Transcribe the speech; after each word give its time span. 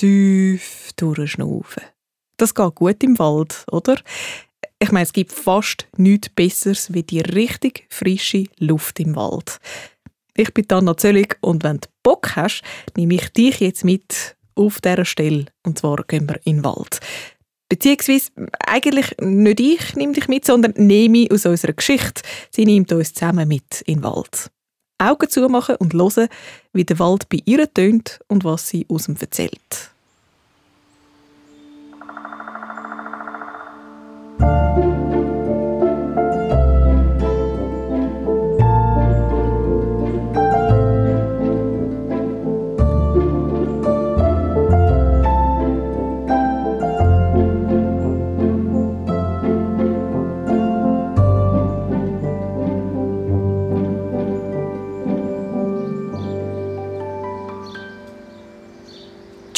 tief 0.00 0.92
durchschnaufen. 0.96 1.82
Das 2.38 2.54
geht 2.54 2.74
gut 2.74 3.04
im 3.04 3.18
Wald, 3.18 3.66
oder? 3.70 3.96
Ich 4.78 4.92
meine, 4.92 5.04
es 5.04 5.12
gibt 5.12 5.30
fast 5.30 5.86
nichts 5.98 6.30
Besseres 6.30 6.94
wie 6.94 7.02
die 7.02 7.20
richtig 7.20 7.86
frische 7.90 8.44
Luft 8.58 8.98
im 8.98 9.14
Wald. 9.14 9.58
Ich 10.34 10.54
bin 10.54 10.64
Anna 10.70 10.96
Zöllig 10.96 11.36
und 11.42 11.64
wenn 11.64 11.80
du 11.80 11.88
Bock 12.02 12.34
hast, 12.34 12.62
nehme 12.96 13.14
ich 13.14 13.28
dich 13.30 13.60
jetzt 13.60 13.84
mit 13.84 14.36
auf 14.54 14.80
dieser 14.80 15.04
Stelle. 15.04 15.46
Und 15.66 15.78
zwar 15.78 16.02
gehen 16.08 16.26
wir 16.26 16.40
in 16.44 16.56
den 16.56 16.64
Wald. 16.64 17.00
Beziehungsweise 17.68 18.30
eigentlich 18.66 19.14
nicht 19.20 19.60
ich 19.60 19.96
nehme 19.96 20.14
dich 20.14 20.28
mit, 20.28 20.46
sondern 20.46 20.72
Nemi 20.76 21.28
aus 21.30 21.44
unserer 21.44 21.74
Geschichte. 21.74 22.22
Sie 22.50 22.64
nimmt 22.64 22.90
uns 22.90 23.12
zusammen 23.12 23.46
mit 23.46 23.82
in 23.82 23.98
den 23.98 24.04
Wald. 24.04 24.50
Augen 24.96 25.28
zumachen 25.28 25.76
und 25.76 25.92
hören, 25.92 26.28
wie 26.72 26.84
der 26.84 26.98
Wald 26.98 27.28
bei 27.28 27.40
ihr 27.44 27.72
tönt 27.72 28.20
und 28.28 28.44
was 28.44 28.68
sie 28.68 28.86
aus 28.88 29.08
ihm 29.08 29.16
erzählt. 29.20 29.89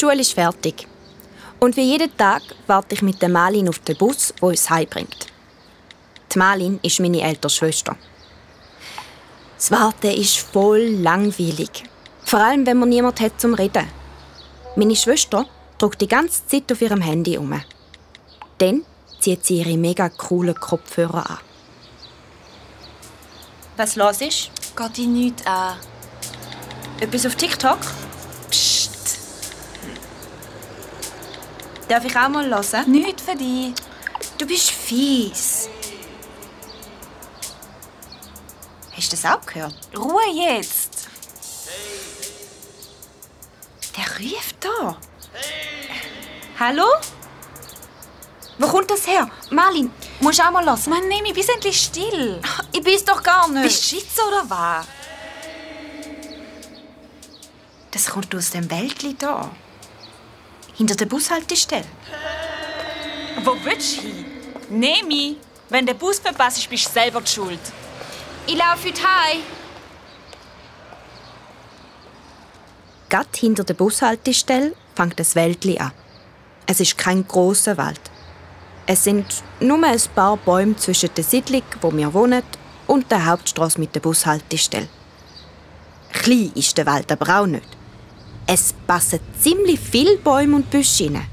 Schule 0.03 0.19
ist 0.19 0.33
fertig. 0.33 0.85
Und 1.61 1.77
wie 1.77 1.93
jeden 1.93 2.15
Tag 2.17 2.41
warte 2.67 2.93
ich 2.93 3.01
mit 3.01 3.21
der 3.21 3.29
Malin 3.29 3.69
auf 3.69 3.79
den 3.79 3.95
Bus, 3.95 4.33
der 4.35 4.49
uns 4.49 4.69
heimbringt. 4.69 5.27
Die 6.33 6.37
Malin 6.37 6.77
ist 6.83 6.99
meine 6.99 7.21
ältere 7.21 7.49
Schwester. 7.49 7.95
Das 9.55 9.71
Warten 9.71 10.11
ist 10.11 10.39
voll 10.39 10.81
langweilig. 10.81 11.85
Vor 12.25 12.39
allem, 12.39 12.65
wenn 12.65 12.79
man 12.79 12.89
niemand 12.89 13.21
hat 13.21 13.39
zum 13.39 13.53
Reden. 13.53 13.87
Meine 14.75 14.97
Schwester 14.97 15.45
drückt 15.77 16.01
die 16.01 16.07
ganze 16.09 16.45
Zeit 16.47 16.69
auf 16.69 16.81
ihrem 16.81 16.99
Handy 16.99 17.37
um. 17.37 17.61
Dann 18.57 18.83
zieht 19.21 19.45
sie 19.45 19.59
ihre 19.59 19.77
mega 19.77 20.09
coolen 20.09 20.55
Kopfhörer 20.55 21.29
an. 21.29 21.37
Was 23.77 23.95
los 23.95 24.19
ist? 24.19 24.51
Geht 24.75 24.97
dich 24.97 25.07
nichts 25.07 25.47
an. 25.47 25.77
Etwas 26.99 27.25
auf 27.25 27.35
TikTok? 27.35 27.79
Darf 31.93 32.05
ich 32.05 32.17
auch 32.17 32.27
mal 32.27 32.49
hören? 32.49 32.91
Nichts 32.91 33.21
für 33.21 33.35
dich. 33.35 33.71
Du 34.39 34.47
bist 34.47 34.71
fies. 34.71 35.69
Hast 38.97 39.11
du 39.11 39.15
das 39.15 39.25
auch 39.25 39.45
gehört? 39.45 39.75
Ruhe 39.95 40.23
jetzt. 40.33 41.07
Der 43.95 44.05
ruft 44.25 44.55
da. 44.59 44.97
Hallo? 46.59 46.87
Wo 48.57 48.67
kommt 48.69 48.89
das 48.89 49.05
her? 49.05 49.29
Marlin, 49.51 49.91
musst 50.19 50.39
du 50.39 50.43
auch 50.45 50.51
mal 50.51 50.65
hören? 50.65 50.79
Mann, 50.87 51.07
nimm 51.07 51.21
mich, 51.21 51.35
bist 51.35 51.51
endlich 51.51 51.79
still. 51.79 52.41
Ich 52.71 52.81
bin's 52.81 53.05
doch 53.05 53.21
gar 53.21 53.47
nicht. 53.49 53.65
Bist 53.65 53.91
du 53.91 53.97
Schitze 53.97 54.21
oder 54.27 54.49
was? 54.49 54.87
Das 57.91 58.07
kommt 58.07 58.33
aus 58.33 58.49
dem 58.49 58.71
Wäldli 58.71 59.13
da. 59.13 59.51
Hinter 60.83 60.97
der 60.97 61.05
Bushaltestelle. 61.05 61.85
Wo 63.45 63.55
willst 63.63 63.99
du 63.99 64.01
hin? 64.01 64.25
Nemi, 64.69 65.37
wenn 65.69 65.85
der 65.85 65.93
Bus 65.93 66.19
verpasst 66.19 66.57
ist, 66.57 66.69
bist 66.69 66.87
du 66.87 66.91
selber 66.91 67.21
die 67.21 67.31
schuld. 67.31 67.61
Ich 68.45 68.57
laufe 68.57 68.89
heute 68.89 69.01
heim. 69.01 69.39
Gerade 73.07 73.29
hinter 73.33 73.63
der 73.63 73.75
Bushaltestelle 73.75 74.75
fängt 74.93 75.17
das 75.17 75.35
Wäldli 75.35 75.79
an. 75.79 75.93
Es 76.65 76.81
ist 76.81 76.97
kein 76.97 77.25
großer 77.25 77.77
Wald. 77.77 78.01
Es 78.85 79.05
sind 79.05 79.41
nur 79.61 79.81
ein 79.81 80.01
paar 80.13 80.35
Bäume 80.35 80.75
zwischen 80.75 81.13
der 81.15 81.23
Siedlung, 81.23 81.63
wo 81.79 81.93
wir 81.93 82.13
wohnen, 82.13 82.43
und 82.87 83.09
der 83.09 83.25
Hauptstraße 83.25 83.79
mit 83.79 83.95
der 83.95 84.01
Bushaltestelle. 84.01 84.89
Klein 86.11 86.51
ist 86.55 86.77
der 86.77 86.85
Wald 86.85 87.09
aber 87.09 87.39
auch 87.39 87.45
nicht. 87.45 87.69
Es 88.45 88.73
passen 88.85 89.19
ziemlich 89.39 89.79
viele 89.79 90.17
Bäume 90.17 90.57
und 90.57 90.69
Büsche 90.69 91.05
rein. 91.05 91.27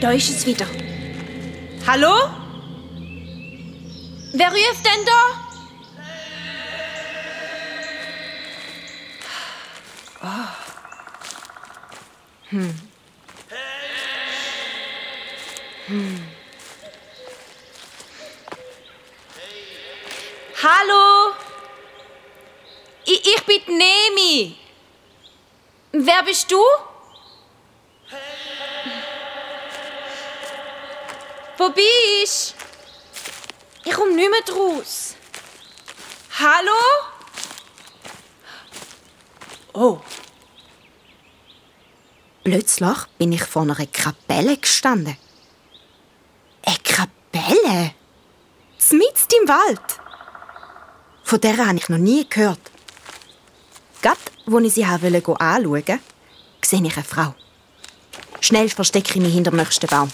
Da 0.00 0.12
ist 0.12 0.30
es 0.30 0.46
wieder. 0.46 0.66
Hallo? 1.86 2.14
Wer 4.32 4.48
ruft 4.48 4.84
denn 4.84 5.04
da? 5.04 5.50
Hallo? 20.72 21.34
Ich, 23.04 23.26
ich 23.26 23.42
bin 23.44 23.76
Nemi. 23.76 24.56
Wer 25.90 26.22
bist 26.22 26.48
du? 26.52 26.62
Wo 31.58 31.70
bist? 31.70 32.54
Ich 33.84 33.92
komme 33.92 34.14
nicht 34.14 34.30
mehr 34.30 34.42
draus. 34.42 35.16
Hallo? 36.38 36.80
Oh. 39.72 39.98
Plötzlich 42.44 42.98
bin 43.18 43.32
ich 43.32 43.42
vor 43.42 43.62
einer 43.62 43.86
Kapelle 43.86 44.56
gestanden. 44.56 45.16
Eine 46.64 46.78
Kapelle? 46.78 47.94
Mitten 48.92 49.34
im 49.42 49.48
Wald. 49.48 50.09
Von 51.30 51.40
der 51.40 51.64
habe 51.64 51.76
ich 51.76 51.88
noch 51.88 51.96
nie 51.96 52.26
gehört. 52.28 52.58
Gerade, 54.02 54.18
als 54.46 54.64
ich 54.64 54.72
sie 54.74 54.84
anschauen 54.84 55.70
wollte, 55.70 56.00
sehe 56.60 56.84
ich 56.84 56.96
eine 56.96 57.04
Frau. 57.04 57.36
Schnell 58.40 58.68
verstecke 58.68 59.10
ich 59.10 59.22
mich 59.22 59.32
hinter 59.32 59.52
dem 59.52 59.58
nächsten 59.58 59.86
Baum. 59.86 60.10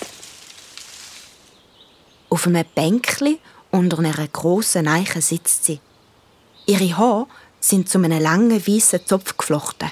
Auf 2.29 2.47
einem 2.47 2.67
Bänkli 2.75 3.39
unter 3.71 3.99
einer 4.01 4.29
grossen 4.29 4.89
Eiche 4.89 5.23
sitzt 5.23 5.65
sie. 5.65 5.81
Ihre 6.67 6.99
Haare 6.99 7.29
sind 7.61 7.89
zu 7.89 7.97
einem 7.97 8.21
langen 8.21 8.67
weißen 8.67 9.07
Zopf 9.07 9.39
geflochten. 9.39 9.91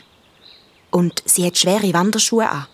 Und 0.91 1.23
sie 1.25 1.47
hat 1.47 1.57
schwere 1.57 1.95
Wanderschuhe 1.95 2.51
an. 2.51 2.67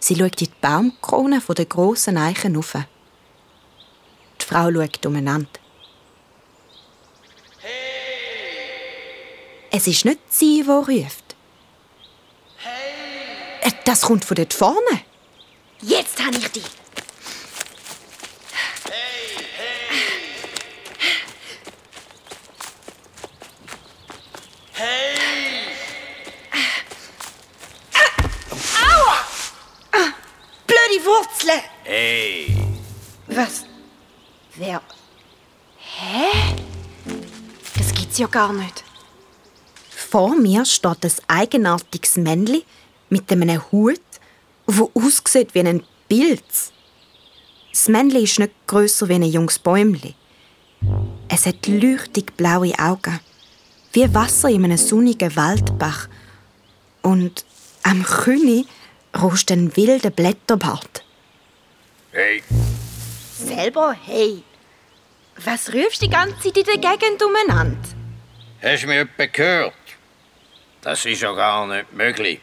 Sie 0.00 0.16
schaut 0.16 0.40
in 0.40 0.48
die 0.48 0.52
Baumkrone 0.60 1.40
der 1.40 1.66
grossen 1.66 2.18
Eichen 2.18 2.56
auf. 2.56 2.72
Die 2.72 4.44
Frau 4.44 4.72
schaut 4.72 5.06
umeinander. 5.06 5.63
Es 9.76 9.88
ist 9.88 10.04
nicht 10.04 10.20
sie, 10.30 10.62
die 10.62 10.70
ruft. 10.70 11.34
Äh, 13.60 13.72
Das 13.84 14.02
kommt 14.02 14.24
von 14.24 14.36
dort 14.36 14.54
vorne. 14.54 15.00
Jetzt 15.82 16.24
habe 16.24 16.36
ich 16.36 16.46
dich. 16.52 16.62
Blöde 30.66 31.04
Wurzeln! 31.04 31.60
Hey, 31.82 32.56
Was? 33.26 33.64
Wer? 34.54 34.80
Hä? 35.78 36.54
Das 37.76 37.92
gibt's 37.92 38.18
ja 38.18 38.26
gar 38.28 38.52
nicht. 38.52 38.83
Vor 40.14 40.36
mir 40.36 40.64
steht 40.64 41.04
ein 41.04 41.12
eigenartiges 41.26 42.18
Männchen 42.18 42.62
mit 43.08 43.32
einem 43.32 43.60
Hut, 43.72 43.98
wo 44.64 44.92
aussieht 44.94 45.56
wie 45.56 45.66
ein 45.66 45.82
Pilz. 46.08 46.70
Das 47.72 47.88
Männchen 47.88 48.22
ist 48.22 48.38
nicht 48.38 48.52
grösser 48.68 49.08
wie 49.08 49.14
ein 49.14 49.24
junges 49.24 49.58
Bäumli. 49.58 50.14
Es 51.28 51.46
hat 51.46 51.66
leuchtig 51.66 52.36
blaue 52.36 52.78
Augen, 52.78 53.18
wie 53.92 54.14
Wasser 54.14 54.50
in 54.50 54.64
einem 54.64 54.76
sonnigen 54.76 55.34
Waldbach. 55.34 56.06
Und 57.02 57.44
am 57.82 58.04
Kühni 58.04 58.66
rost 59.20 59.50
ein 59.50 59.76
wilder 59.76 60.10
Blätterbart. 60.10 61.04
hey, 62.12 62.40
selber 63.36 63.96
hey. 64.06 64.44
Was 65.44 65.74
rufst 65.74 66.02
du 66.02 66.06
die 66.06 66.12
ganze 66.12 66.40
Zeit 66.40 66.56
in 66.56 66.80
der 66.80 66.92
Gegend 66.92 67.20
umeinander? 67.20 67.88
Hast 68.62 68.84
du 68.84 68.86
mich 68.86 68.98
etwa 68.98 69.26
gehört? 69.26 69.83
Das 70.84 71.02
ist 71.06 71.22
ja 71.22 71.32
gar 71.32 71.66
nicht 71.66 71.90
möglich. 71.94 72.40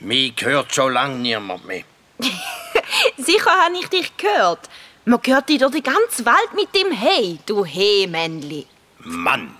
Mich 0.00 0.34
hört 0.40 0.74
schon 0.74 0.92
lange 0.92 1.14
niemand 1.14 1.64
mehr. 1.64 1.84
Sicher 3.16 3.50
habe 3.64 3.78
ich 3.78 3.88
dich 3.88 4.16
gehört. 4.16 4.68
Man 5.04 5.20
hört 5.24 5.48
dich 5.48 5.58
durch 5.58 5.72
die 5.72 5.82
ganze 5.82 6.26
Welt 6.26 6.52
mit 6.56 6.74
dem 6.74 6.90
Hey, 6.90 7.38
du 7.46 7.64
Hey-Männli. 7.64 8.66
Mann! 8.98 9.56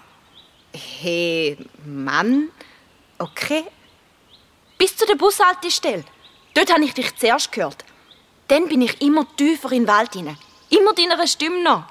Hey, 0.73 1.57
Mann? 1.85 2.49
Okay. 3.19 3.65
Bis 4.77 4.97
zu 4.97 5.07
der 5.07 5.15
Bushaltestelle. 5.15 6.05
Dort 6.55 6.73
habe 6.73 6.85
ich 6.85 6.95
dich 6.95 7.15
zuerst 7.15 7.53
gehört. 7.53 7.85
Dann 8.49 8.67
bin 8.67 8.83
ich 8.83 9.01
immer 9.03 9.25
tiefer 9.37 9.71
in 9.71 9.85
den 9.85 9.89
Wald 9.89 10.15
hinein. 10.15 10.39
Immer 10.69 10.95
deiner 10.95 11.25
Stimme 11.29 11.63
noch. 11.63 11.85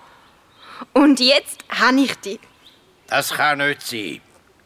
Und 0.92 1.22
jetzt 1.22 1.64
habe 1.70 2.02
ich 2.02 2.16
dich. 2.16 2.40
Das 3.08 3.34
kann 3.34 3.60
nicht 3.60 3.82
sein. 3.82 4.22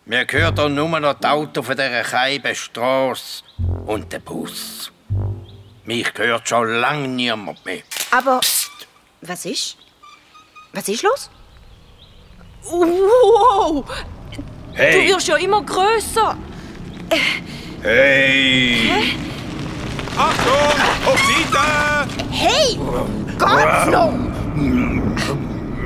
Mir 0.10 0.24
gehört 0.26 0.58
doch 0.58 0.70
nur 0.70 0.88
noch 1.02 1.16
das 1.16 1.30
Auto 1.32 1.62
von 1.62 1.76
dieser 1.76 2.02
Keibenstrasse 2.02 3.44
und 3.86 4.12
der 4.14 4.20
Bus. 4.20 4.90
Mich 5.84 6.14
gehört 6.14 6.48
schon 6.48 6.80
lange 6.80 7.10
niemand 7.10 7.66
mehr. 7.66 7.82
Aber. 8.12 8.40
Was 9.22 9.46
ist? 9.46 9.76
Was 10.72 10.88
ist 10.88 11.04
los? 11.04 11.30
Wow! 12.64 13.84
Du 14.34 14.44
Hey! 14.74 15.10
wirst 15.10 15.28
ja 15.28 15.36
immer 15.36 15.62
grösser. 15.64 16.38
Hey! 17.82 18.90
Achtung! 20.18 20.82
Auf 21.06 21.20
Seite! 21.20 22.10
Hey! 22.32 22.78
Geht's 23.28 23.92
noch? 23.92 24.14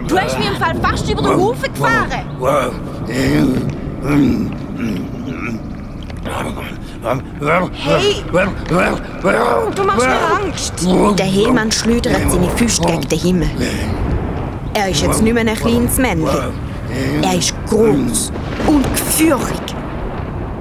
Du 0.07 0.19
hast 0.19 0.37
mir 0.37 0.47
im 0.51 0.57
Fall 0.57 0.75
fast 0.81 1.09
über 1.09 1.21
den 1.23 1.37
Haufen 1.37 1.73
gefahren. 1.73 2.11
Hey! 4.01 4.47
Du 9.75 9.83
machst 9.83 10.07
mir 10.07 10.43
Angst. 10.43 10.73
Der 11.17 11.25
Hellmann 11.25 11.71
schleudert 11.71 12.29
seine 12.29 12.49
Füße 12.49 12.81
gegen 12.81 13.01
den 13.01 13.19
Himmel. 13.19 13.49
Er 14.73 14.89
ist 14.89 15.01
jetzt 15.01 15.21
nicht 15.21 15.33
mehr 15.33 15.45
ein 15.45 15.55
kleines 15.55 15.97
Männchen. 15.97 16.53
Er 17.21 17.35
ist 17.35 17.53
groß 17.67 18.31
und 18.67 18.83
gefürchtig. 18.91 19.75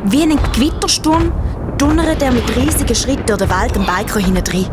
Wie 0.05 0.23
ein 0.23 0.39
Gewittersturm 0.55 1.33
donnert 1.79 2.23
er 2.23 2.33
mit 2.33 2.57
riesigen 2.57 2.95
Schritten 2.95 3.27
durch 3.27 3.39
den 3.39 3.51
Wald 3.51 3.77
am 3.77 3.87
Biker 3.87 4.21
hinein. 4.21 4.67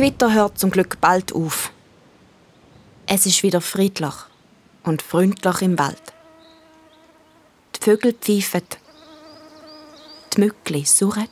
Gewitter 0.00 0.32
hört 0.32 0.58
zum 0.58 0.70
Glück 0.70 0.98
bald 1.02 1.34
auf. 1.34 1.70
Es 3.06 3.26
ist 3.26 3.42
wieder 3.42 3.60
friedlich 3.60 4.14
und 4.82 5.02
freundlich 5.02 5.60
im 5.60 5.78
Wald. 5.78 6.02
Die 7.76 7.84
Vögel 7.84 8.14
pfeifen, 8.14 8.64
die 10.32 10.40
Mückli 10.40 10.86
surren 10.86 11.28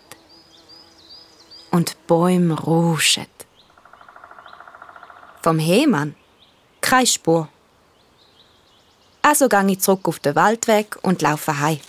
und 1.71 1.93
die 1.93 1.97
Bäume 2.07 2.61
rauschen. 2.61 3.25
Vom 5.41 5.59
Hemann 5.59 6.15
keine 6.83 7.07
Spur. 7.07 7.49
Also 9.23 9.49
gehe 9.49 9.67
ich 9.71 9.81
zurück 9.81 10.07
auf 10.07 10.19
den 10.19 10.35
Waldweg 10.37 10.99
und 11.01 11.23
laufe 11.23 11.59
heim. 11.59 11.81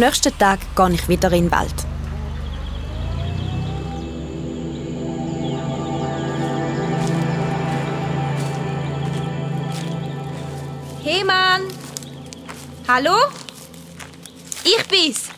Nächsten 0.00 0.36
Tag 0.38 0.58
gehe 0.74 0.90
ich 0.92 1.08
wieder 1.08 1.30
in 1.32 1.44
den 1.44 1.52
Wald. 1.52 1.74
Hey 11.04 11.22
Mann! 11.24 11.62
Hallo? 12.88 13.16
Ich 14.64 14.84
bin's. 14.88 15.28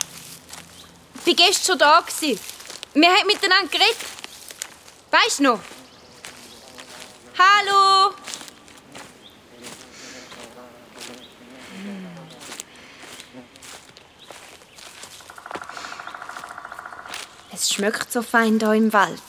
Bin 1.25 1.37
gestern 1.37 1.64
schon 1.64 1.79
da. 1.79 2.03
Wir 2.94 3.09
haben 3.09 3.26
miteinander 3.26 3.70
geredet. 3.70 3.97
Weißt 5.11 5.41
du 5.41 5.43
noch? 5.44 5.61
Hallo? 7.38 8.14
Es 17.55 17.71
schmeckt 17.82 18.12
so 18.12 18.23
fein 18.23 18.61
da 18.61 18.73
im 18.75 18.93
Wald. 18.93 19.20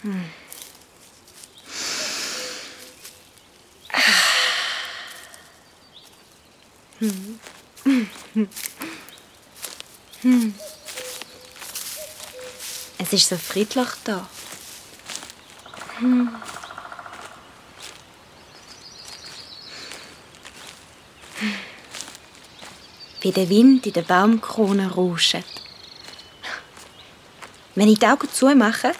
Hm. 0.00 0.24
Hm. 10.22 10.54
Es 12.96 13.12
ist 13.12 13.28
so 13.28 13.36
friedlich 13.36 13.88
da. 14.04 14.26
Hm. 15.98 16.30
Wie 23.20 23.32
der 23.32 23.50
Wind 23.50 23.86
in 23.86 23.92
der 23.92 24.02
Baumkrone 24.02 24.90
rauscht. 24.94 25.61
Wenn 27.74 27.88
ich 27.88 27.98
die 27.98 28.06
Augen 28.06 28.28
zumache, 28.30 28.92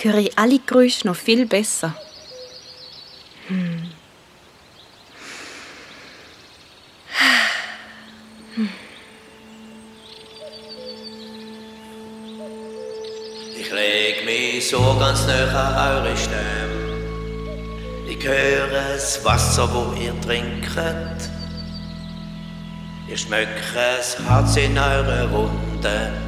höre 0.00 0.18
ich 0.18 0.38
alle 0.38 0.58
Geräusche 0.58 1.06
noch 1.06 1.16
viel 1.16 1.46
besser. 1.46 1.94
Hm. 3.48 3.90
Ich 13.58 13.70
leg 13.70 14.24
mich 14.24 14.68
so 14.68 14.96
ganz 14.98 15.26
nah 15.26 15.98
an 15.98 16.06
eure 16.06 16.16
Stimme. 16.16 16.64
Ich 18.08 18.24
höre 18.26 18.68
das 18.68 19.22
Wasser, 19.24 19.68
wo 19.72 19.92
ihr 20.00 20.18
trinket. 20.22 21.30
Ich 23.08 23.20
schmecke 23.20 23.60
das 23.74 24.18
Herz 24.26 24.56
in 24.56 24.78
eurer 24.78 25.28
Runde. 25.30 26.23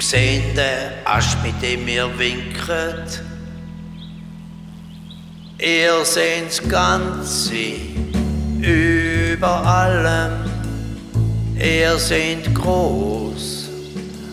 Seht 0.00 0.56
den 0.56 0.92
Asch, 1.04 1.36
mit 1.44 1.60
dem 1.62 1.86
ihr 1.86 2.08
winket. 2.18 3.22
Ihr 5.58 6.04
seht 6.04 6.48
das 6.48 6.68
Ganze 6.68 7.74
über 8.62 9.66
allem. 9.66 10.50
Ihr 11.54 11.98
seid 11.98 12.52
groß 12.54 13.68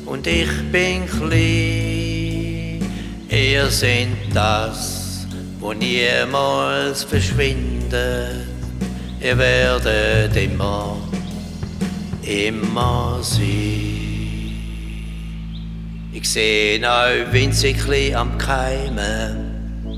und 0.05 0.25
ich 0.25 0.50
bin 0.71 1.05
klein. 1.05 2.89
Ihr 3.29 3.69
seid 3.69 4.07
das, 4.33 5.27
wo 5.59 5.74
niemals 5.74 7.03
verschwindet. 7.03 8.47
Ihr 9.21 9.38
werdet 9.38 10.36
immer, 10.38 10.95
immer 12.24 13.19
sein. 13.21 13.87
Seh 16.34 16.81
euch 16.84 17.31
winzig 17.31 17.77
am 18.13 18.38
Keimen. 18.38 19.96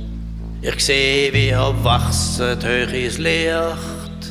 Ich 0.62 0.86
seh, 0.86 1.33
wie 1.33 1.48
ihr 1.48 1.74
wachset 1.81 2.63
hoch 2.63 2.93
ins 2.93 3.17
Licht. 3.17 4.24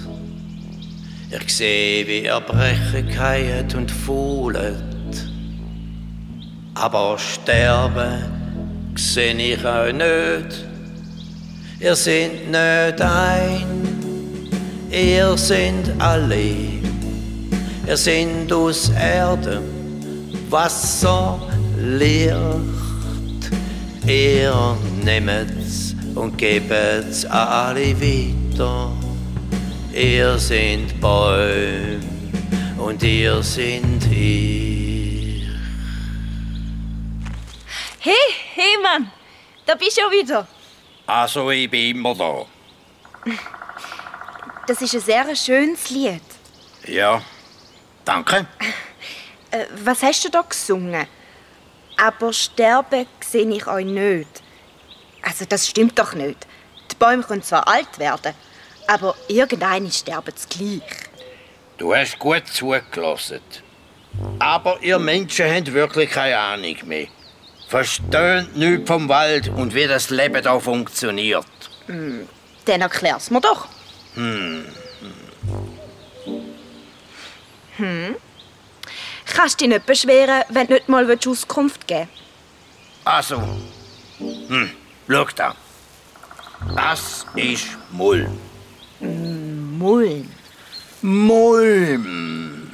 Ich 1.29 1.57
seh, 1.57 2.05
wie 2.07 2.27
ihr 2.27 2.41
brechen 2.41 3.11
keiet 3.11 3.75
und 3.75 3.91
fuhlet. 3.91 4.77
Aber 6.75 7.19
sterben 7.19 8.93
seh 8.95 9.33
ich 9.33 9.65
euch 9.65 9.93
nicht. 9.93 10.65
Ihr 11.81 11.97
seid 11.97 12.47
nicht 12.47 13.03
ein, 13.03 13.67
ihr 14.89 15.37
seid 15.37 15.91
alle. 15.99 16.55
Ihr 17.89 17.97
seid 17.97 18.53
aus 18.53 18.89
Erde, 18.91 19.63
Wasser, 20.49 21.48
Licht. 21.81 22.35
Ihr 24.07 24.77
nehmet's 25.05 25.95
und 26.15 26.37
gebet's 26.37 27.25
alle 27.25 27.95
weiter. 28.01 28.93
Ihr 29.93 30.39
seid 30.39 31.01
Bäume 31.01 32.01
und 32.79 33.01
ihr 33.03 33.43
seid 33.43 34.05
ich. 34.11 35.47
Hey, 38.01 38.15
hey 38.55 38.77
Mann, 38.83 39.11
da 39.65 39.75
bist 39.77 39.99
du 39.99 40.01
ja 40.01 40.11
wieder. 40.11 40.49
Also, 41.07 41.51
ich 41.51 41.71
bin 41.71 41.97
immer 41.97 42.15
da. 42.15 42.45
Das 44.67 44.83
ist 44.83 44.95
ein 44.95 45.01
sehr 45.01 45.37
schönes 45.37 45.91
Lied. 45.91 46.23
Ja, 46.87 47.23
danke. 48.05 48.47
Äh, 49.51 49.67
was 49.85 50.03
hast 50.03 50.25
du 50.25 50.31
da 50.31 50.43
gesungen? 50.43 51.07
Aber 51.99 52.33
sterben 52.33 53.07
sehe 53.21 53.49
ich 53.51 53.67
euch 53.67 53.85
nicht. 53.85 54.43
Also 55.23 55.45
das 55.45 55.69
stimmt 55.69 55.99
doch 55.99 56.15
nicht. 56.15 56.47
Die 56.91 56.95
Bäume 56.95 57.23
können 57.23 57.43
zwar 57.43 57.67
alt 57.69 57.99
werden, 57.99 58.33
aber 58.87 59.15
irgendeine 59.27 59.91
sterben 59.91 60.33
gleich. 60.49 60.83
Du 61.77 61.95
hast 61.95 62.19
gut 62.19 62.47
zugelassen. 62.47 63.41
Aber 64.39 64.79
ihr 64.81 64.99
Menschen 64.99 65.53
habt 65.55 65.73
wirklich 65.73 66.11
keine 66.11 66.39
Ahnung 66.39 66.77
mehr. 66.87 67.09
Versteht 67.69 68.57
nichts 68.57 68.89
vom 68.89 69.09
Wald 69.09 69.49
und 69.49 69.75
wie 69.75 69.87
das 69.87 70.11
Leben 70.11 70.43
da 70.43 70.59
funktioniert. 70.59 71.47
Dann 71.87 72.81
erklär's 72.81 73.31
mir 73.31 73.41
doch. 73.41 73.69
Hm. 74.15 74.65
Kannst 79.35 79.61
dich 79.61 79.69
nicht 79.69 79.87
beschweren, 79.87 80.43
wenn 80.49 80.67
du 80.67 80.75
nicht 80.75 80.89
mal 80.89 81.19
Auskunft 81.27 81.87
geben 81.87 82.09
Also, 83.05 83.43
hm, 84.19 84.71
schau 85.09 85.27
da. 85.37 85.55
Das 86.75 87.27
ist 87.37 87.67
Mulm. 87.93 88.39
Mulm. 89.01 90.29
Mulm. 91.03 92.69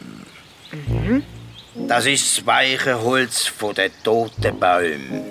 Das 1.75 2.07
ist 2.07 2.39
das 2.39 2.47
weiche 2.47 3.01
Holz 3.01 3.47
von 3.47 3.75
den 3.75 3.93
toten 4.03 4.59
Bäumen. 4.59 5.25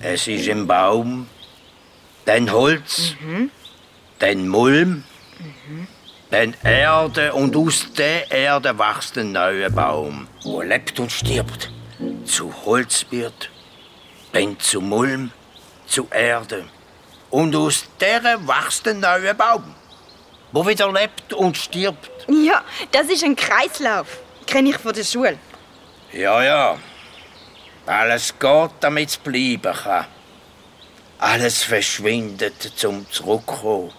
Es 0.00 0.28
ist 0.28 0.48
ein 0.48 0.66
Baum, 0.66 1.26
dann 2.24 2.52
Holz, 2.52 3.14
dann 4.18 4.48
Mulm, 4.48 5.04
dann 6.30 6.54
Erde 6.62 7.32
und 7.32 7.56
aus 7.56 7.86
der 7.96 8.30
Erde 8.30 8.78
wächst 8.78 9.16
ein 9.16 9.32
neuer 9.32 9.70
Baum, 9.70 10.28
wo 10.42 10.60
lebt 10.60 11.00
und 11.00 11.10
stirbt, 11.10 11.70
zu 12.24 12.52
Holz 12.64 13.06
wird, 13.10 13.50
dann 14.32 14.58
zu 14.60 14.80
Mulm, 14.80 15.30
zu 15.86 16.06
Erde. 16.10 16.64
Und 17.30 17.54
aus 17.56 17.84
der 18.00 18.22
wächst 18.22 18.86
ein 18.88 19.00
neuer 19.00 19.34
Baum, 19.34 19.74
wo 20.52 20.66
wieder 20.66 20.92
lebt 20.92 21.32
und 21.32 21.56
stirbt. 21.56 22.10
Ja, 22.28 22.62
das 22.90 23.08
ist 23.08 23.24
ein 23.24 23.36
Kreislauf. 23.36 24.18
Kenne 24.46 24.70
ich 24.70 24.78
von 24.78 24.92
der 24.92 25.04
Schule. 25.04 25.38
Ja, 26.12 26.42
ja. 26.42 26.78
Alles 27.86 28.34
geht, 28.38 28.70
damit 28.80 29.08
es 29.08 29.16
bleiben 29.16 29.74
kann. 29.74 30.06
Alles 31.18 31.64
verschwindet 31.64 32.72
zum 32.76 33.10
Zurückkommen. 33.10 33.92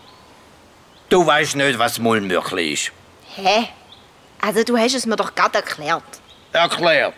Du 1.10 1.25
weißt 1.25 1.56
nicht, 1.56 1.80
was 1.80 1.98
Mulm 2.00 2.30
wirklich 2.30 2.74
ist. 2.74 2.92
Hä? 3.36 3.68
Also 4.42 4.63
du 4.63 4.78
hast 4.78 4.94
es 4.96 5.06
mir 5.06 5.16
doch 5.16 5.34
gerade 5.34 5.56
erklärt. 5.58 6.04
Erklärt. 6.54 7.13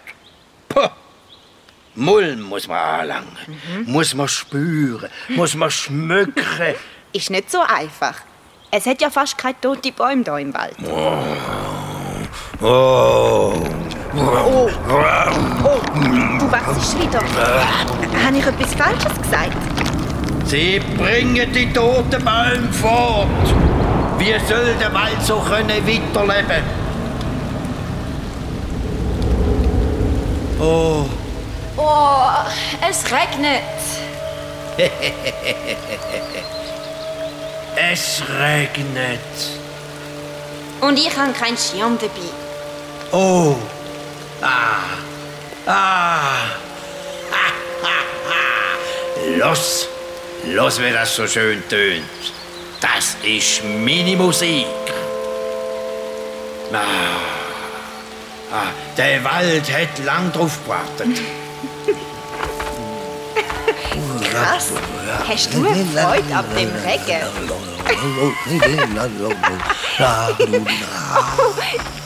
Puh. 0.69 0.87
Mulm 1.95 2.41
muss 2.41 2.69
man 2.69 2.77
anlangen, 3.01 3.37
muss 3.85 4.13
man 4.13 4.29
spüren, 4.29 5.09
muss 5.27 5.55
man 5.55 5.69
schmücken. 5.69 6.75
Ist 7.13 7.29
nicht 7.29 7.51
so 7.51 7.59
einfach. 7.59 8.15
Es 8.71 8.85
hat 8.85 9.01
ja 9.01 9.09
fast 9.09 9.37
keine 9.37 9.59
tote 9.59 9.91
Bäume 9.91 10.23
da 10.23 10.37
im 10.37 10.53
Wald. 10.53 10.77
Oh. 10.85 11.21
Oh, 12.63 13.59
du 16.39 16.51
wachst 16.51 16.97
wieder. 17.01 17.19
Habe 17.19 18.37
ich 18.37 18.45
etwas 18.45 18.73
Falsches 18.75 19.21
gesagt? 19.21 19.57
Sie 20.45 20.79
bringen 20.97 21.51
die 21.51 21.73
toten 21.73 22.23
Bäume 22.23 22.71
fort. 22.71 23.27
Wie 24.21 24.37
soll 24.47 24.75
der 24.79 24.93
Wald 24.93 25.19
so 25.25 25.39
können 25.39 25.81
weiterleben? 25.87 26.63
Oh. 30.59 31.05
Oh, 31.75 32.29
es 32.87 33.03
regnet. 33.11 33.63
Es 37.75 38.21
regnet. 38.39 39.19
Und 40.81 40.99
ich 40.99 41.17
habe 41.17 41.31
keinen 41.31 41.57
Schirm 41.57 41.97
dabei. 41.97 42.29
Oh. 43.11 43.55
Ah. 44.39 44.99
Ah. 45.65 46.35
Los. 49.37 49.87
Los, 50.45 50.79
wie 50.79 50.91
das 50.91 51.15
so 51.15 51.25
schön 51.25 51.67
tönt. 51.67 52.03
Das 52.81 53.15
ist 53.23 53.63
meine 53.63 54.17
Musik. 54.17 54.65
Ah. 56.73 56.77
Ah, 58.51 58.71
der 58.97 59.23
Wald 59.23 59.71
hat 59.71 60.03
lang 60.03 60.31
drauf 60.31 60.59
gewartet. 60.63 61.21
Krass. 64.29 64.71
Hast 65.27 65.53
du 65.53 65.65
eine 65.65 65.85
Freude 65.85 66.35
ab 66.35 66.45
dem 66.57 66.71
Regen? 66.83 67.21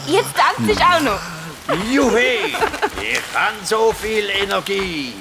Jetzt 0.08 0.36
tanzt 0.36 0.70
ich 0.70 0.84
auch 0.84 1.00
noch. 1.02 1.35
Juhe! 1.92 2.46
Ich 3.02 3.20
habe 3.34 3.56
so 3.64 3.92
viel 3.94 4.30
Energie. 4.30 5.14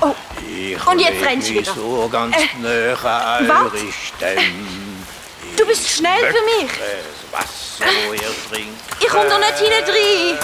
Oh. 0.00 0.14
Ich 0.46 0.86
Und 0.86 0.98
jetzt 1.00 1.20
du 1.20 1.36
mich 1.36 1.50
wieder. 1.50 1.74
so 1.74 2.08
ganz 2.10 2.36
Äh, 2.36 2.96
Stimme. 2.96 4.42
Du 5.56 5.66
bist 5.66 5.88
schnell 5.88 6.32
für 6.32 6.42
mich. 6.42 6.70
Wasser. 7.30 7.84
Ich 9.00 9.08
komm 9.08 9.28
doch 9.28 9.38
nicht 9.38 9.58
hinein 9.58 9.84
rein. 9.84 10.38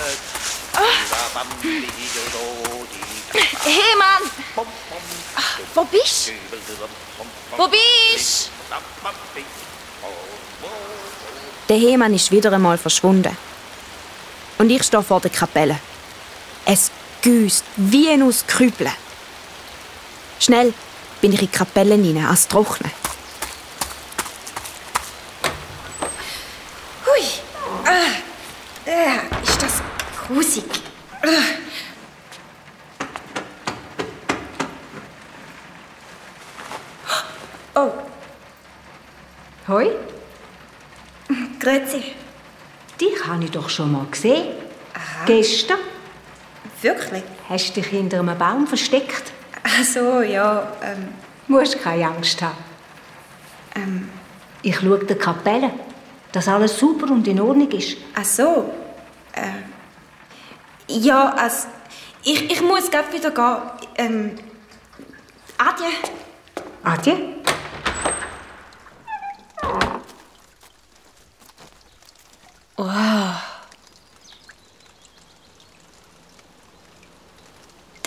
Hey 3.64 3.96
Mann, 3.96 4.30
wo 5.74 5.84
bist 5.84 6.28
du? 6.28 6.32
Wo 7.56 7.68
bist 7.68 8.50
Der 11.70 11.78
Hemann 11.78 12.12
ist 12.12 12.32
wieder 12.32 12.52
einmal 12.52 12.76
verschwunden. 12.78 13.36
Und 14.58 14.70
ich 14.70 14.82
stehe 14.82 15.04
vor 15.04 15.20
der 15.20 15.30
Kapelle. 15.30 15.78
Es 16.66 16.90
güsst 17.22 17.64
wie 17.76 18.10
ein 18.10 18.22
aus. 18.24 18.44
Schnell 20.40 20.74
bin 21.20 21.32
ich 21.32 21.42
in 21.42 21.46
die 21.46 21.56
Kapelle 21.56 21.94
hinein, 21.94 22.24
ans 22.24 22.48
Trocknen. 22.48 22.90
Hui, 27.06 27.24
ah, 27.84 28.90
äh, 28.90 29.48
ist 29.48 29.62
das 29.62 29.74
grusig. 30.26 30.64
Oh, 37.76 37.92
Hoi, 39.68 39.90
grüezi. 41.60 42.14
dich 43.00 43.26
habe 43.26 43.44
ich 43.44 43.49
doch 43.60 43.68
schon 43.70 43.92
mal 43.92 44.06
gesehen. 44.10 44.48
Gestern 45.26 45.78
Wirklich? 46.82 47.22
hast 47.48 47.76
du 47.76 47.80
dich 47.80 47.86
hinter 47.90 48.20
einem 48.20 48.38
Baum 48.38 48.66
versteckt. 48.66 49.32
Ach 49.62 49.84
so, 49.84 50.22
ja. 50.22 50.72
Ähm, 50.82 51.08
Du 51.46 51.54
musst 51.58 51.82
keine 51.82 52.06
Angst 52.06 52.40
haben. 52.42 52.56
ähm, 53.74 54.08
Ich 54.62 54.76
schaue 54.76 55.04
der 55.04 55.18
Kapelle, 55.18 55.70
dass 56.32 56.46
alles 56.48 56.78
super 56.78 57.10
und 57.10 57.26
in 57.26 57.40
Ordnung 57.40 57.70
ist. 57.72 57.96
ach 58.14 58.24
so. 58.24 58.72
Äh, 59.32 59.62
ja, 60.88 61.30
also, 61.36 61.66
ich, 62.22 62.50
ich 62.50 62.60
muss 62.62 62.90
gerade 62.90 63.12
wieder 63.12 63.30
gehen. 63.30 63.56
Ähm, 63.96 64.30
Adje. 65.58 65.86
Adje? 66.84 67.16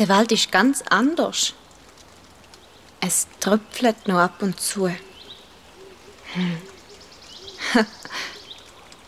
Der 0.03 0.09
Wald 0.09 0.33
ist 0.33 0.51
ganz 0.51 0.83
anders. 0.89 1.53
Es 2.99 3.25
tröpfelt 3.39 4.05
noch 4.05 4.17
ab 4.17 4.41
und 4.41 4.59
zu. 4.59 4.89
Hm. 6.33 6.57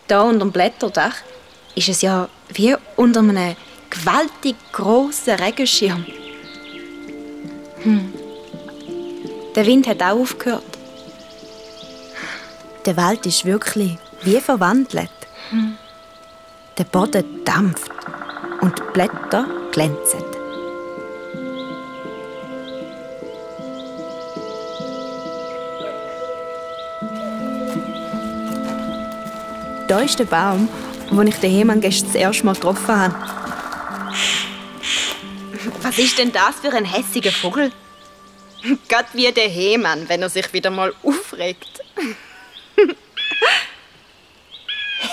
da 0.08 0.22
unter 0.22 0.38
dem 0.38 0.52
Blätterdach 0.52 1.16
ist 1.74 1.90
es 1.90 2.00
ja 2.00 2.30
wie 2.48 2.74
unter 2.96 3.20
einem 3.20 3.56
gewaltig 3.90 4.56
grossen 4.72 5.34
Regenschirm. 5.34 6.06
Hm. 7.82 8.14
Der 9.54 9.66
Wind 9.66 9.86
hat 9.88 10.02
auch 10.02 10.20
aufgehört. 10.20 10.64
Der 12.86 12.96
Wald 12.96 13.26
ist 13.26 13.44
wirklich 13.44 13.98
wie 14.22 14.40
verwandelt. 14.40 15.10
Hm. 15.50 15.76
Der 16.78 16.84
Boden 16.84 17.44
dampft 17.44 17.92
und 18.62 18.78
die 18.78 18.92
Blätter 18.94 19.46
glänzen. 19.72 20.35
Da 29.96 30.02
ist 30.02 30.18
der 30.18 30.26
Baum, 30.26 30.68
wo 31.10 31.22
ich 31.22 31.36
den 31.36 31.50
Hemann 31.50 31.80
gestern 31.80 32.08
das 32.08 32.16
erste 32.16 32.44
Mal 32.44 32.54
getroffen 32.54 32.94
habe. 32.94 33.14
Was 35.80 35.96
ist 35.96 36.18
denn 36.18 36.30
das 36.30 36.56
für 36.60 36.70
ein 36.70 36.84
hässiger 36.84 37.32
Vogel? 37.32 37.72
Gott 38.90 39.06
wie 39.14 39.32
der 39.32 39.48
Hemann, 39.48 40.06
wenn 40.06 40.20
er 40.20 40.28
sich 40.28 40.52
wieder 40.52 40.68
mal 40.68 40.92
aufregt. 41.02 41.80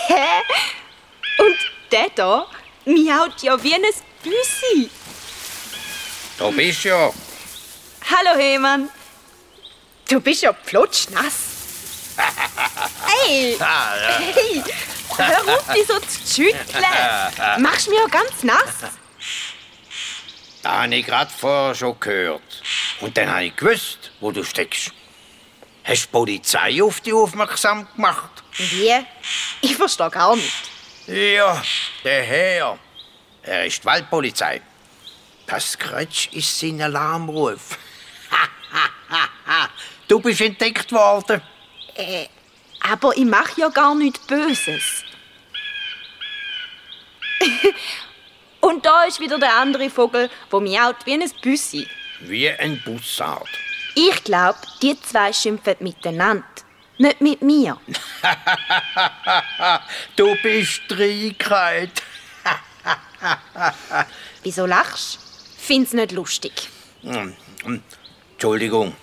Hä? 0.08 0.42
Und 1.38 1.56
der 1.90 2.10
da 2.14 2.46
miaut 2.84 3.42
ja 3.42 3.64
wie 3.64 3.76
ein 3.76 3.84
Büsi. 4.22 4.90
Da 6.38 6.50
bist 6.50 6.84
du 6.84 6.90
ja. 6.90 7.10
Hallo 8.12 8.38
Hemann. 8.38 8.90
Du 10.10 10.20
bist 10.20 10.42
ja 10.42 10.52
plutschnass. 10.52 11.43
Hey! 13.24 13.58
Hey! 13.58 14.64
Hör 15.18 15.56
auf, 15.56 15.74
dich 15.74 15.88
so 15.88 16.00
zu 16.00 16.36
schütteln. 16.36 16.84
Machst 17.60 17.90
mich 17.90 17.98
ja 17.98 18.08
ganz 18.08 18.44
nass. 18.44 18.92
Das 20.62 20.72
habe 20.72 20.96
ich 20.96 21.06
gerade 21.06 21.32
vorher 21.32 21.76
schon 21.76 22.00
gehört. 22.00 22.64
Und 23.02 23.18
dann 23.18 23.30
habe 23.30 23.46
ich 23.46 23.56
gewusst, 23.56 24.12
wo 24.20 24.32
du 24.32 24.44
steckst. 24.44 24.92
Hast 25.84 26.04
die 26.04 26.08
Polizei 26.08 26.82
auf 26.82 27.02
dich 27.02 27.14
aufmerksam 27.14 27.88
gemacht? 27.96 28.44
Wie? 28.58 28.94
Ich 29.62 29.76
verstehe 29.76 30.10
gar 30.10 30.36
nicht. 30.36 30.70
Ja, 31.08 31.62
der 32.04 32.24
Herr. 32.24 32.80
Er 33.42 33.66
ist 33.66 33.84
die 33.84 33.86
Waldpolizei. 33.86 34.62
Das 35.46 35.78
Kretsch 35.78 36.30
ist 36.32 36.58
sein 36.58 36.82
Alarmruf. 36.82 37.78
du 40.08 40.20
bist 40.22 40.40
entdeckt 40.40 40.90
worden. 40.94 41.42
Äh, 41.96 42.28
aber 42.90 43.18
ich 43.18 43.26
mache 43.26 43.62
ja 43.62 43.70
gar 43.70 43.96
nichts 43.96 44.20
Böses. 44.20 45.04
Und 48.62 48.86
da 48.86 49.04
ist 49.04 49.20
wieder 49.20 49.40
der 49.40 49.58
andere 49.58 49.90
Vogel, 49.90 50.30
der 50.52 50.60
miaut 50.60 51.06
wie 51.06 51.14
ein 51.14 51.32
Büssi. 51.42 51.88
Wie 52.22 52.50
ein 52.50 52.82
Bussard. 52.84 53.50
Ich 53.96 54.24
glaube, 54.24 54.60
die 54.82 55.00
zwei 55.02 55.34
schimpfen 55.34 55.76
miteinander, 55.80 56.46
nicht 56.98 57.22
mit 57.22 57.42
mir. 57.42 57.78
du 60.16 60.36
bist 60.42 60.82
Trägheit. 60.88 62.02
Wieso 64.44 64.66
lachst? 64.66 65.20
Find's 65.58 65.94
nicht 65.94 66.12
lustig. 66.12 66.70
Hm, 67.02 67.36
hm. 67.64 67.84
Entschuldigung, 68.34 68.94